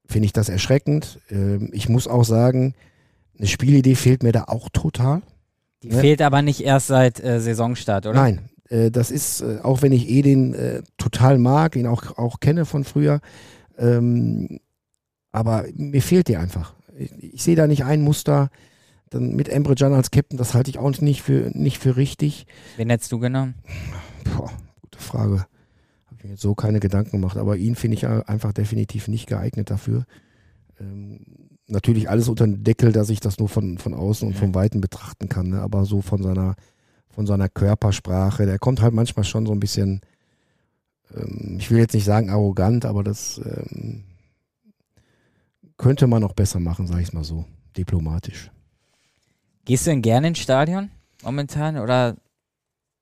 [0.05, 1.19] finde ich das erschreckend.
[1.29, 2.75] Ähm, ich muss auch sagen,
[3.37, 5.21] eine Spielidee fehlt mir da auch total.
[5.83, 5.99] Die ne?
[5.99, 8.15] fehlt aber nicht erst seit äh, Saisonstart, oder?
[8.15, 8.49] Nein,
[8.91, 12.65] das ist, äh, auch wenn ich eh den äh, total mag, ihn auch, auch kenne
[12.65, 13.20] von früher,
[13.78, 14.59] ähm,
[15.32, 16.74] aber mir fehlt die einfach.
[16.97, 18.49] Ich, ich sehe da nicht ein Muster.
[19.09, 22.45] Dann mit Emre Can als Captain, das halte ich auch nicht für, nicht für richtig.
[22.78, 23.55] Wen hättest du genommen?
[24.24, 24.51] Boah,
[24.82, 25.47] gute Frage.
[26.05, 29.26] Habe ich mir jetzt so keine Gedanken gemacht, aber ihn finde ich einfach definitiv nicht
[29.26, 30.05] geeignet dafür.
[30.80, 31.22] Ähm,
[31.65, 34.80] natürlich alles unter dem Deckel, dass ich das nur von, von außen und von Weitem
[34.80, 35.61] betrachten kann, ne?
[35.61, 36.55] aber so von seiner,
[37.20, 39.99] von seiner Körpersprache, der kommt halt manchmal schon so ein bisschen,
[41.13, 44.05] ähm, ich will jetzt nicht sagen arrogant, aber das ähm,
[45.76, 47.43] könnte man auch besser machen, sage ich es mal so,
[47.76, 48.51] diplomatisch.
[49.65, 50.91] Gehst du denn gerne ins Stadion
[51.22, 52.15] momentan oder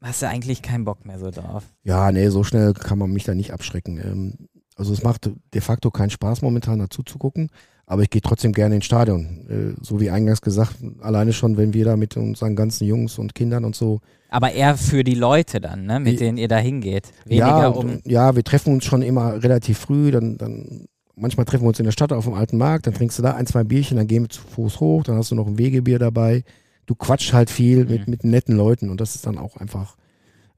[0.02, 1.66] hast du eigentlich keinen Bock mehr so drauf?
[1.84, 4.00] Ja, nee, so schnell kann man mich da nicht abschrecken.
[4.00, 7.52] Ähm, also es macht de facto keinen Spaß momentan dazu zu gucken,
[7.88, 9.48] aber ich gehe trotzdem gerne ins Stadion.
[9.50, 13.34] Äh, so wie eingangs gesagt, alleine schon, wenn wir da mit unseren ganzen Jungs und
[13.34, 14.02] Kindern und so.
[14.30, 17.14] Aber eher für die Leute dann, ne, mit denen ihr da hingeht.
[17.26, 18.02] Weniger ja, um.
[18.06, 21.86] Ja, wir treffen uns schon immer relativ früh, dann, dann manchmal treffen wir uns in
[21.86, 24.24] der Stadt auf dem alten Markt, dann trinkst du da ein, zwei Bierchen, dann gehen
[24.24, 26.44] wir zu Fuß hoch, dann hast du noch ein Wegebier dabei.
[26.88, 27.92] Du quatschst halt viel mhm.
[27.92, 29.96] mit, mit netten Leuten und das ist dann auch einfach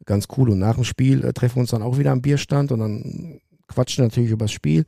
[0.06, 0.50] ganz cool.
[0.50, 3.40] Und nach dem Spiel äh, treffen wir uns dann auch wieder am Bierstand und dann
[3.68, 4.86] quatschen natürlich über das Spiel.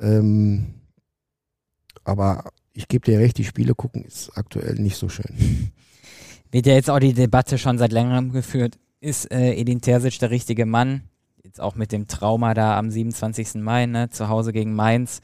[0.00, 0.74] Ähm,
[2.04, 5.72] aber ich gebe dir recht, die Spiele gucken ist aktuell nicht so schön.
[6.50, 8.78] Wird ja jetzt auch die Debatte schon seit längerem geführt.
[9.00, 11.02] Ist äh, Edin Terzic der richtige Mann?
[11.42, 13.56] Jetzt auch mit dem Trauma da am 27.
[13.56, 15.20] Mai, ne, zu Hause gegen Mainz.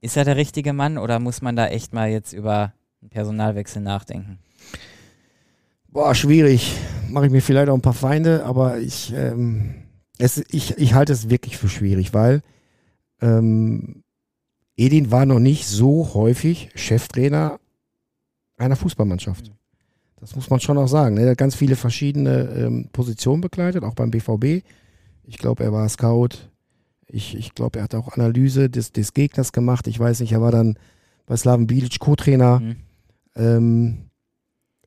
[0.00, 3.82] Ist er der richtige Mann oder muss man da echt mal jetzt über einen Personalwechsel
[3.82, 4.38] nachdenken?
[5.88, 6.76] Boah, schwierig.
[7.08, 9.74] Mache ich mir vielleicht auch ein paar Feinde, aber ich, ähm,
[10.18, 12.42] es, ich, ich halte es wirklich für schwierig, weil
[13.20, 14.03] ähm,
[14.76, 17.60] Edin war noch nicht so häufig Cheftrainer
[18.56, 19.48] einer Fußballmannschaft.
[19.48, 19.54] Mhm.
[20.16, 21.16] Das muss man schon auch sagen.
[21.16, 21.22] Ne?
[21.22, 24.64] Er hat ganz viele verschiedene ähm, Positionen begleitet, auch beim BVB.
[25.24, 26.50] Ich glaube, er war Scout.
[27.06, 29.86] Ich, ich glaube, er hat auch Analyse des, des Gegners gemacht.
[29.86, 30.78] Ich weiß nicht, er war dann
[31.26, 32.60] bei Slaven Bilic Co-Trainer.
[32.60, 32.76] Mhm.
[33.36, 33.98] Ähm,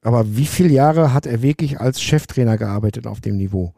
[0.01, 3.73] aber wie viele Jahre hat er wirklich als Cheftrainer gearbeitet auf dem Niveau?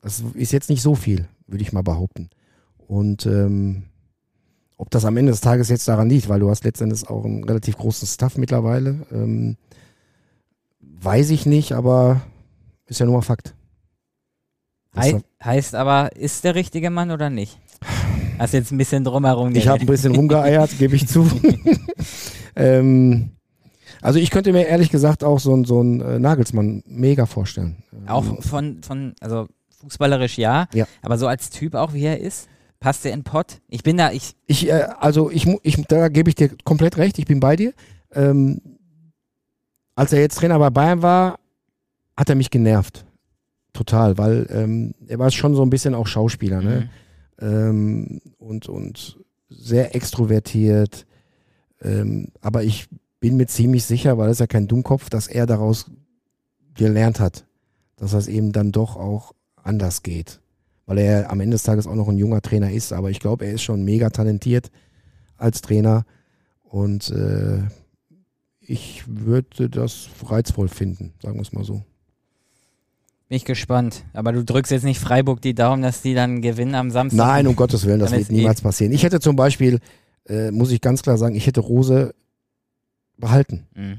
[0.00, 2.30] Das ist jetzt nicht so viel, würde ich mal behaupten.
[2.86, 3.84] Und ähm,
[4.76, 7.44] ob das am Ende des Tages jetzt daran liegt, weil du hast letztendlich auch einen
[7.44, 9.56] relativ großen Staff mittlerweile, ähm,
[10.80, 12.22] weiß ich nicht, aber
[12.86, 13.54] ist ja nur mal Fakt.
[14.98, 17.58] He heißt aber, ist der richtige Mann oder nicht?
[18.38, 21.28] Hast jetzt ein bisschen drumherum Ich habe ein bisschen rumgeeiert, gebe ich zu.
[22.56, 23.30] ähm,
[24.02, 27.76] also ich könnte mir ehrlich gesagt auch so, so einen äh, Nagelsmann mega vorstellen.
[28.06, 29.48] Auch von, von, also
[29.80, 32.48] fußballerisch ja, ja, aber so als Typ auch, wie er ist?
[32.80, 33.60] Passt der in Pott?
[33.68, 34.34] Ich bin da, ich.
[34.46, 37.72] Ich, äh, also ich, ich, da gebe ich dir komplett recht, ich bin bei dir.
[38.12, 38.60] Ähm,
[39.94, 41.38] als er jetzt Trainer bei Bayern war,
[42.16, 43.04] hat er mich genervt.
[43.72, 46.90] Total, weil ähm, er war schon so ein bisschen auch Schauspieler, ne?
[47.40, 47.46] Mhm.
[47.46, 49.18] Ähm, und, und
[49.48, 51.06] sehr extrovertiert.
[51.82, 52.88] Ähm, aber ich
[53.20, 55.90] bin mir ziemlich sicher, weil er ist ja kein Dummkopf, dass er daraus
[56.74, 57.44] gelernt hat,
[57.96, 60.40] dass das eben dann doch auch anders geht
[60.86, 62.92] weil er am Ende des Tages auch noch ein junger Trainer ist.
[62.92, 64.70] Aber ich glaube, er ist schon mega talentiert
[65.36, 66.06] als Trainer
[66.62, 67.62] und äh,
[68.60, 71.82] ich würde das reizvoll finden, sagen wir es mal so.
[73.28, 74.04] Bin ich gespannt.
[74.12, 77.16] Aber du drückst jetzt nicht Freiburg die Daumen, dass die dann gewinnen am Samstag.
[77.16, 78.92] Nein, um Gottes Willen, das wird niemals passieren.
[78.92, 79.80] Ich hätte zum Beispiel,
[80.28, 82.14] äh, muss ich ganz klar sagen, ich hätte Rose
[83.16, 83.66] behalten.
[83.74, 83.98] Mhm.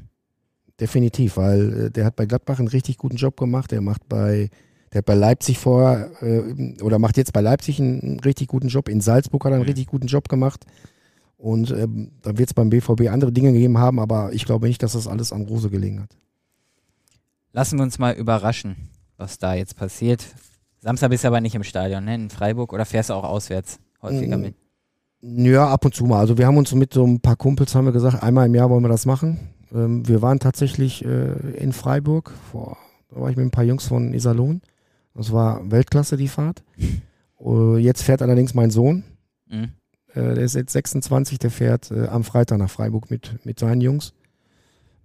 [0.80, 3.72] Definitiv, weil äh, der hat bei Gladbach einen richtig guten Job gemacht.
[3.72, 4.50] Der macht bei
[4.94, 8.88] der hat bei Leipzig vor äh, oder macht jetzt bei Leipzig einen, richtig guten Job.
[8.90, 9.70] In Salzburg hat er einen mhm.
[9.70, 10.66] richtig guten Job gemacht.
[11.38, 14.82] Und ähm, da wird es beim BVB andere Dinge gegeben haben, aber ich glaube nicht,
[14.82, 16.10] dass das alles an Rose gelegen hat.
[17.54, 20.26] Lassen wir uns mal überraschen, was da jetzt passiert.
[20.80, 22.16] Samstag bist du aber nicht im Stadion, ne?
[22.16, 24.56] In Freiburg oder fährst du auch auswärts häufiger mit?
[25.22, 26.20] Ja, ab und zu mal.
[26.20, 28.70] Also wir haben uns mit so ein paar Kumpels haben wir gesagt, einmal im Jahr
[28.70, 29.40] wollen wir das machen.
[29.74, 32.78] Ähm, wir waren tatsächlich äh, in Freiburg, vor,
[33.10, 34.62] da war ich mit ein paar Jungs von Iserlohn.
[35.18, 36.64] Das war Weltklasse, die Fahrt.
[37.40, 39.04] Uh, jetzt fährt allerdings mein Sohn.
[39.50, 39.70] Mhm.
[40.16, 43.82] Uh, der ist jetzt 26, der fährt uh, am Freitag nach Freiburg mit, mit seinen
[43.82, 44.14] Jungs.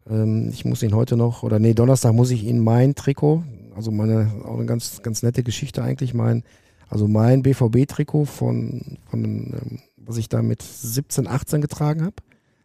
[0.09, 3.45] Ähm, ich muss ihn heute noch, oder nee, Donnerstag muss ich ihn mein Trikot,
[3.75, 6.43] also meine, auch eine ganz, ganz nette Geschichte eigentlich, mein,
[6.89, 12.17] also mein BVB-Trikot von, von ähm, was ich da mit 17, 18 getragen habe.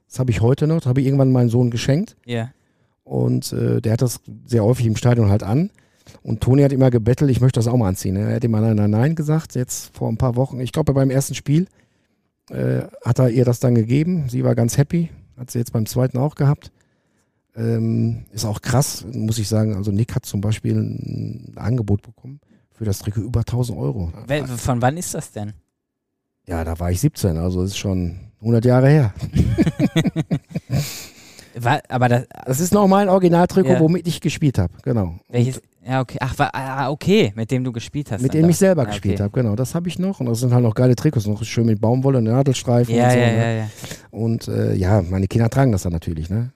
[0.07, 2.17] Das habe ich heute noch, das habe ich irgendwann meinem Sohn geschenkt.
[2.25, 2.35] Ja.
[2.35, 2.53] Yeah.
[3.03, 5.69] Und äh, der hat das sehr häufig im Stadion halt an.
[6.27, 8.17] Und Toni hat immer gebettelt, ich möchte das auch mal anziehen.
[8.17, 10.59] Er hat immer nein, nein gesagt, jetzt vor ein paar Wochen.
[10.59, 11.67] Ich glaube, beim ersten Spiel
[12.49, 14.27] äh, hat er ihr das dann gegeben.
[14.27, 15.09] Sie war ganz happy.
[15.37, 16.73] Hat sie jetzt beim zweiten auch gehabt.
[17.55, 19.73] Ähm, ist auch krass, muss ich sagen.
[19.77, 22.41] Also Nick hat zum Beispiel ein Angebot bekommen
[22.73, 24.11] für das Trikot über 1000 Euro.
[24.57, 25.53] Von wann ist das denn?
[26.45, 29.13] Ja, da war ich 17, also ist schon 100 Jahre her.
[31.63, 33.79] war, aber das, das ist noch mein Originaltrikot, ja.
[33.79, 35.15] womit ich gespielt habe, genau.
[35.29, 35.61] Welches?
[35.87, 36.17] Ja, okay.
[36.19, 38.21] Ach, war, ah, okay, mit dem du gespielt hast.
[38.21, 39.23] Mit dem ich selber ja, gespielt okay.
[39.23, 39.55] habe, genau.
[39.55, 40.19] Das habe ich noch.
[40.19, 43.11] Und das sind halt noch geile Trikots, noch schön mit Baumwolle und Nadelstreifen ja, und
[43.11, 43.17] so.
[43.17, 43.37] Ja, ne?
[43.37, 43.69] ja, ja.
[44.11, 46.51] Und äh, ja, meine Kinder tragen das dann natürlich, ne?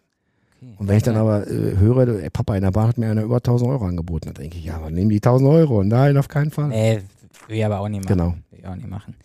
[0.61, 0.75] Okay.
[0.77, 3.23] Und wenn ich dann aber äh, höre, ey, Papa in der Bahn hat mir einer
[3.23, 5.83] über 1000 Euro angeboten, dann denke ich, ja, aber nehmen die 1000 Euro.
[5.83, 6.67] Nein, auf keinen Fall.
[6.67, 6.99] Nee,
[7.47, 8.17] will ich aber auch nicht machen.
[8.17, 8.35] Genau.
[8.51, 9.15] Will ich auch nicht machen.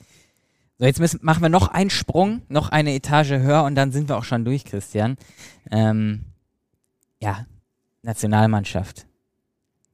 [0.79, 4.09] So, jetzt müssen, machen wir noch einen Sprung, noch eine Etage höher und dann sind
[4.09, 5.17] wir auch schon durch, Christian.
[5.71, 6.25] Ähm,
[7.21, 7.47] ja,
[8.03, 9.07] Nationalmannschaft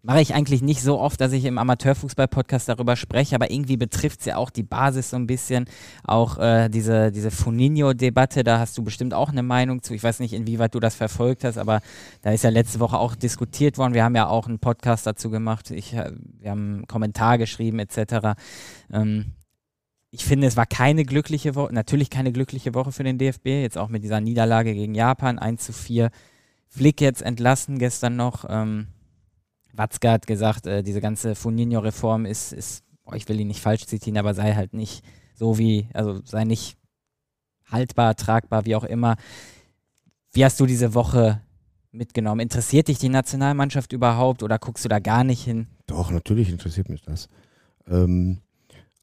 [0.02, 4.20] mache ich eigentlich nicht so oft, dass ich im Amateurfußball-Podcast darüber spreche, aber irgendwie betrifft
[4.20, 5.66] es ja auch die Basis so ein bisschen,
[6.02, 9.94] auch äh, diese, diese Funinho-Debatte, da hast du bestimmt auch eine Meinung zu.
[9.94, 11.80] Ich weiß nicht, inwieweit du das verfolgt hast, aber
[12.22, 13.94] da ist ja letzte Woche auch diskutiert worden.
[13.94, 15.70] Wir haben ja auch einen Podcast dazu gemacht.
[15.70, 16.10] Ich, äh,
[16.40, 18.34] wir haben einen Kommentar geschrieben etc.
[18.92, 19.32] Ähm,
[20.14, 23.78] ich finde, es war keine glückliche Woche, natürlich keine glückliche Woche für den DFB, jetzt
[23.78, 26.10] auch mit dieser Niederlage gegen Japan, 1 zu 4.
[26.68, 28.44] Flick jetzt entlassen gestern noch.
[28.46, 28.88] Ähm,
[29.72, 33.86] Watzke hat gesagt, äh, diese ganze Funinho-Reform ist, ist oh, ich will ihn nicht falsch
[33.86, 35.02] zitieren, aber sei halt nicht
[35.34, 36.76] so wie, also sei nicht
[37.70, 39.16] haltbar, tragbar, wie auch immer.
[40.34, 41.40] Wie hast du diese Woche
[41.90, 42.40] mitgenommen?
[42.40, 45.68] Interessiert dich die Nationalmannschaft überhaupt oder guckst du da gar nicht hin?
[45.86, 47.30] Doch, natürlich interessiert mich das.
[47.86, 48.42] Ähm,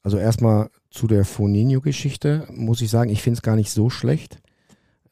[0.02, 4.40] also erstmal zu der Foninho-Geschichte muss ich sagen, ich finde es gar nicht so schlecht,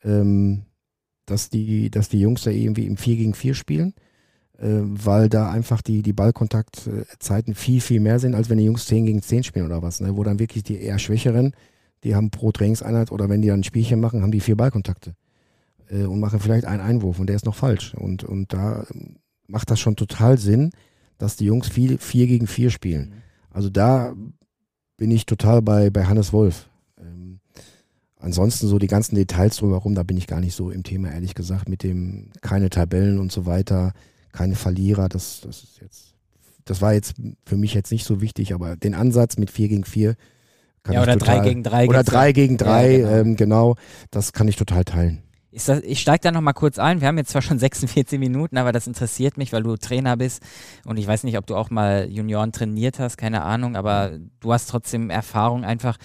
[0.02, 0.62] ähm,
[1.26, 3.94] dass, die, dass die Jungs da irgendwie im 4 gegen 4 spielen,
[4.58, 8.86] äh, weil da einfach die, die Ballkontaktzeiten viel, viel mehr sind, als wenn die Jungs
[8.86, 10.16] 10 gegen 10 spielen oder was, ne?
[10.16, 11.54] wo dann wirklich die eher Schwächeren,
[12.04, 15.14] die haben pro Trainingseinheit oder wenn die dann ein Spielchen machen, haben die vier Ballkontakte
[15.90, 17.94] äh, und machen vielleicht einen Einwurf und der ist noch falsch.
[17.94, 18.84] Und, und da
[19.46, 20.70] macht das schon total Sinn,
[21.18, 23.08] dass die Jungs viel, vier gegen vier spielen.
[23.08, 23.22] Mhm.
[23.50, 24.14] Also da
[24.98, 26.68] bin ich total bei, bei Hannes Wolf.
[27.00, 27.40] Ähm,
[28.18, 31.34] ansonsten so die ganzen Details drumherum, da bin ich gar nicht so im Thema, ehrlich
[31.34, 33.92] gesagt, mit dem keine Tabellen und so weiter,
[34.32, 36.14] keine Verlierer, das, das ist jetzt,
[36.66, 37.14] das war jetzt
[37.46, 40.16] für mich jetzt nicht so wichtig, aber den Ansatz mit 4 gegen 4
[40.82, 41.88] kann ja, ich oder total, 3 gegen 3.
[41.88, 43.16] Oder 3 gegen 3, ja, genau.
[43.16, 43.74] Ähm, genau,
[44.10, 45.22] das kann ich total teilen.
[45.50, 47.00] Das, ich steige da nochmal kurz ein.
[47.00, 50.42] Wir haben jetzt zwar schon 46 Minuten, aber das interessiert mich, weil du Trainer bist
[50.84, 54.52] und ich weiß nicht, ob du auch mal Junioren trainiert hast, keine Ahnung, aber du
[54.52, 55.96] hast trotzdem Erfahrung einfach.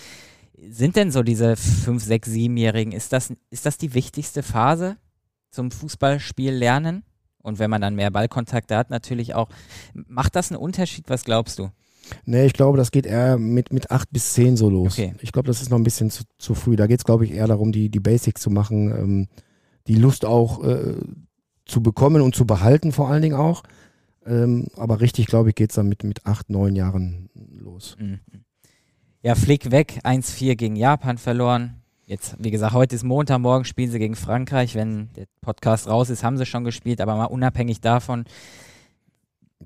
[0.65, 4.97] Sind denn so diese 5, 6, 7-Jährigen, ist das, ist das die wichtigste Phase
[5.51, 7.03] zum Fußballspiel lernen?
[7.43, 9.49] Und wenn man dann mehr Ballkontakte hat, natürlich auch.
[9.93, 11.09] Macht das einen Unterschied?
[11.09, 11.69] Was glaubst du?
[12.25, 14.93] Nee, ich glaube, das geht eher mit, mit 8 bis 10 so los.
[14.93, 15.15] Okay.
[15.21, 16.75] Ich glaube, das ist noch ein bisschen zu, zu früh.
[16.75, 19.27] Da geht es, glaube ich, eher darum, die, die Basics zu machen, ähm,
[19.87, 20.95] die Lust auch äh,
[21.65, 23.63] zu bekommen und zu behalten, vor allen Dingen auch.
[24.25, 27.95] Ähm, aber richtig, glaube ich, geht es dann mit, mit 8, 9 Jahren los.
[27.99, 28.19] Mhm.
[29.21, 31.81] Ja, Flick weg, 1-4 gegen Japan verloren.
[32.05, 34.75] Jetzt, wie gesagt, heute ist Montag, morgen spielen sie gegen Frankreich.
[34.75, 38.25] Wenn der Podcast raus ist, haben sie schon gespielt, aber mal unabhängig davon,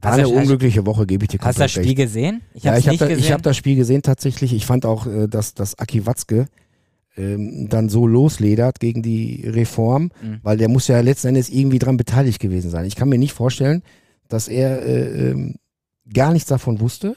[0.02, 1.98] war eine unglückliche Woche, gebe ich dir Hast du das Spiel recht.
[1.98, 2.41] gesehen?
[2.54, 4.54] Ich ja, ich habe da, hab das Spiel gesehen tatsächlich.
[4.54, 6.48] Ich fand auch, äh, dass, dass Aki Watzke
[7.18, 10.39] ähm, dann so losledert gegen die Reform, mhm.
[10.43, 12.86] weil der muss ja letzten Endes irgendwie dran beteiligt gewesen sein.
[12.86, 13.84] Ich kann mir nicht vorstellen,
[14.28, 15.56] dass er äh, ähm,
[16.14, 17.16] gar nichts davon wusste.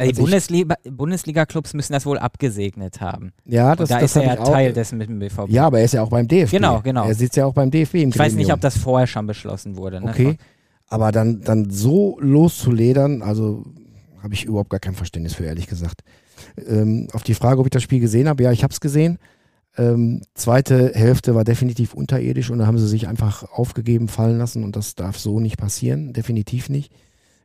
[0.00, 3.32] Also die Bundesliga, Bundesliga-Clubs müssen das wohl abgesegnet haben.
[3.44, 5.48] Ja, das, Und da das ist er ja Teil dessen mit dem BVB.
[5.48, 6.52] Ja, aber er ist ja auch beim DFB.
[6.52, 7.06] Genau, genau.
[7.06, 9.76] Er sitzt ja auch beim DFB im Ich weiß nicht, ob das vorher schon beschlossen
[9.76, 10.00] wurde.
[10.00, 10.10] Ne?
[10.10, 10.38] Okay.
[10.90, 13.64] Aber dann, dann so loszuledern, also
[14.22, 16.02] habe ich überhaupt gar kein Verständnis für, ehrlich gesagt.
[16.66, 19.18] Ähm, auf die Frage, ob ich das Spiel gesehen habe, ja, ich habe es gesehen.
[19.78, 24.64] Ähm, zweite Hälfte war definitiv unterirdisch und da haben sie sich einfach aufgegeben, fallen lassen
[24.64, 26.92] und das darf so nicht passieren, definitiv nicht.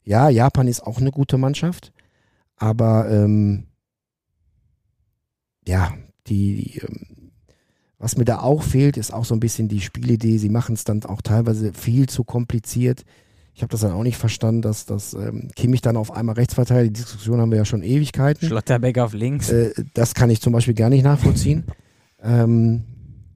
[0.04, 1.94] Ja, Japan ist auch eine gute Mannschaft,
[2.58, 3.68] aber ähm,
[5.68, 5.94] ja,
[6.26, 7.32] die, die ähm,
[8.00, 10.38] was mir da auch fehlt, ist auch so ein bisschen die Spielidee.
[10.38, 13.04] Sie machen es dann auch teilweise viel zu kompliziert.
[13.56, 16.54] Ich habe das dann auch nicht verstanden, dass, dass ähm, Kimmich dann auf einmal rechts
[16.56, 16.90] verteilt.
[16.90, 18.50] Die Diskussion haben wir ja schon Ewigkeiten.
[18.50, 19.50] Schlotterbeck auf links.
[19.50, 21.64] Äh, das kann ich zum Beispiel gar nicht nachvollziehen.
[22.22, 22.84] ähm,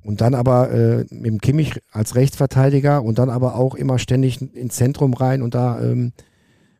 [0.03, 4.41] und dann aber äh, mit dem Kimmich als Rechtsverteidiger und dann aber auch immer ständig
[4.41, 6.11] ins Zentrum rein und da ähm,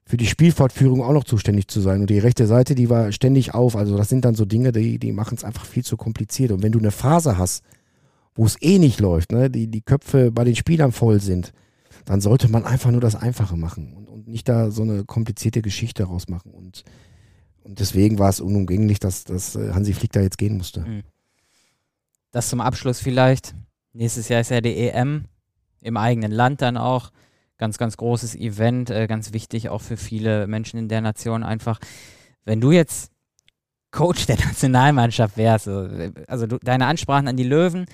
[0.04, 2.02] für die Spielfortführung auch noch zuständig zu sein.
[2.02, 3.78] Und die rechte Seite, die war ständig auf.
[3.78, 6.52] Also das sind dann so Dinge, die, die machen es einfach viel zu kompliziert.
[6.52, 7.64] Und wenn du eine Phase hast,
[8.36, 11.54] wo es eh nicht läuft, ne, die, die Köpfe bei den Spielern voll sind,
[12.10, 15.62] dann sollte man einfach nur das Einfache machen und, und nicht da so eine komplizierte
[15.62, 16.52] Geschichte rausmachen.
[16.52, 16.84] Und,
[17.62, 20.80] und deswegen war es unumgänglich, dass, dass äh, Hansi Flick da jetzt gehen musste.
[20.80, 21.04] Mhm.
[22.32, 23.54] Das zum Abschluss vielleicht.
[23.94, 25.26] Nächstes Jahr ist ja die EM
[25.82, 27.12] im eigenen Land dann auch.
[27.60, 31.80] Ganz, ganz großes Event, äh, ganz wichtig auch für viele Menschen in der Nation einfach.
[32.44, 33.12] Wenn du jetzt
[33.92, 37.86] Coach der Nationalmannschaft wärst, also du, deine Ansprachen an die Löwen,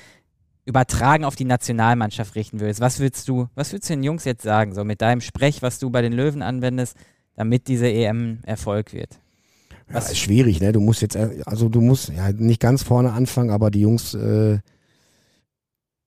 [0.66, 4.44] übertragen auf die Nationalmannschaft richten würdest, was würdest du, was würdest du den Jungs jetzt
[4.44, 6.98] sagen, so mit deinem Sprech, was du bei den Löwen anwendest,
[7.36, 9.20] damit diese EM Erfolg wird?
[9.88, 10.72] Was ja, ist schwierig, ne?
[10.72, 14.58] Du musst jetzt, also du musst ja nicht ganz vorne anfangen, aber die Jungs, äh,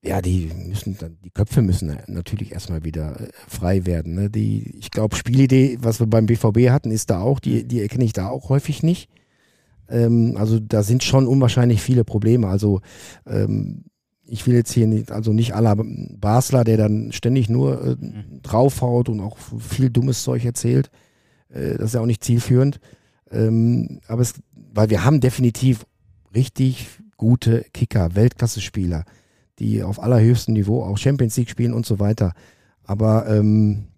[0.03, 4.15] ja, die müssen, die Köpfe müssen natürlich erstmal wieder äh, frei werden.
[4.15, 4.31] Ne?
[4.31, 8.05] Die, ich glaube, Spielidee, was wir beim BVB hatten, ist da auch, die, die erkenne
[8.05, 9.09] ich da auch häufig nicht.
[9.89, 12.49] Ähm, also da sind schon unwahrscheinlich viele Probleme.
[12.49, 12.81] Also
[13.27, 13.85] ähm,
[14.29, 18.43] ich will jetzt hier nicht, also nicht aller Basler, der dann ständig nur äh, mhm.
[18.43, 20.91] draufhaut und auch viel dummes Zeug erzählt.
[21.49, 22.79] Äh, das ist ja auch nicht zielführend.
[23.31, 25.87] Ähm, aber es, weil wir haben definitiv
[26.35, 29.05] richtig gute Kicker, Weltklasse-Spieler,
[29.59, 32.33] die auf allerhöchstem Niveau auch Champions League spielen und so weiter.
[32.85, 33.89] Aber ähm,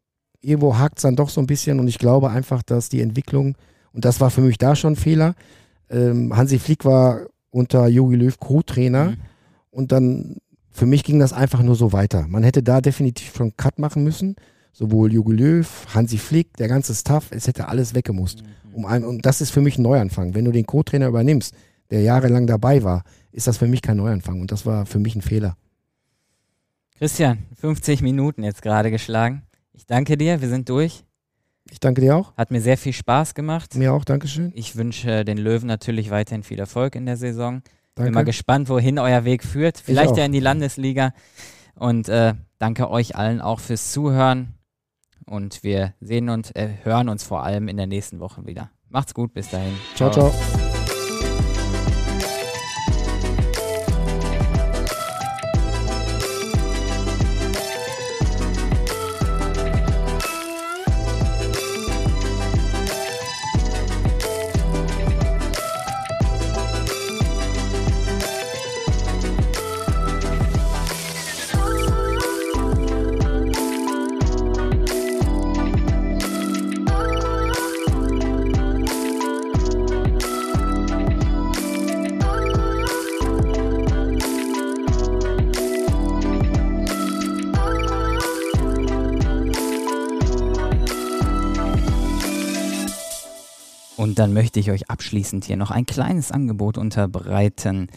[0.41, 3.57] irgendwo hakt es dann doch so ein bisschen und ich glaube einfach, dass die Entwicklung,
[3.93, 5.35] und das war für mich da schon ein Fehler,
[5.91, 9.11] ähm, Hansi Flick war unter Jogi Löw Co-Trainer.
[9.11, 9.30] Mhm
[9.71, 10.37] und dann,
[10.71, 12.27] für mich ging das einfach nur so weiter.
[12.29, 14.37] Man hätte da definitiv schon Cut machen müssen,
[14.73, 18.43] sowohl Jogi Löw, Hansi Flick, der ganze Staff, es hätte alles weggemusst.
[18.43, 18.75] Mhm.
[18.75, 20.35] Um ein, und das ist für mich ein Neuanfang.
[20.35, 21.55] Wenn du den Co-Trainer übernimmst,
[21.91, 23.03] der jahrelang dabei war,
[23.33, 24.41] ist das für mich kein Neuanfang.
[24.41, 25.57] Und das war für mich ein Fehler.
[26.99, 29.43] Christian, 50 Minuten jetzt gerade geschlagen.
[29.73, 31.05] Ich danke dir, wir sind durch.
[31.71, 32.37] Ich danke dir auch.
[32.37, 33.75] Hat mir sehr viel Spaß gemacht.
[33.75, 34.53] Mir auch, Dankeschön.
[34.55, 37.63] Ich wünsche den Löwen natürlich weiterhin viel Erfolg in der Saison.
[37.95, 38.09] Danke.
[38.09, 39.79] Bin mal gespannt, wohin euer Weg führt.
[39.79, 41.13] Vielleicht ja in die Landesliga.
[41.75, 44.55] Und äh, danke euch allen auch fürs Zuhören.
[45.27, 48.71] Und wir sehen und äh, hören uns vor allem in der nächsten Woche wieder.
[48.89, 49.75] Macht's gut, bis dahin.
[49.95, 50.11] ciao.
[50.11, 50.31] ciao.
[50.31, 50.70] ciao.
[94.21, 97.89] Dann möchte ich euch abschließend hier noch ein kleines Angebot unterbreiten.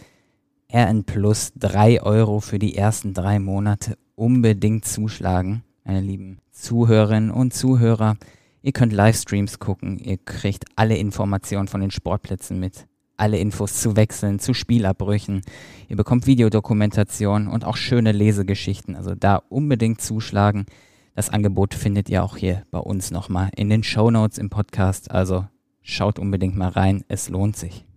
[0.72, 7.52] RN Plus 3 Euro für die ersten drei Monate unbedingt zuschlagen, meine lieben Zuhörerinnen und
[7.52, 8.16] Zuhörer.
[8.62, 12.86] Ihr könnt Livestreams gucken, ihr kriegt alle Informationen von den Sportplätzen mit,
[13.18, 15.42] alle Infos zu Wechseln, zu Spielabbrüchen.
[15.88, 18.96] Ihr bekommt Videodokumentation und auch schöne Lesegeschichten.
[18.96, 20.64] Also da unbedingt zuschlagen.
[21.14, 25.10] Das Angebot findet ihr auch hier bei uns nochmal in den Show Notes im Podcast.
[25.10, 25.44] Also
[25.86, 27.84] Schaut unbedingt mal rein, es lohnt sich.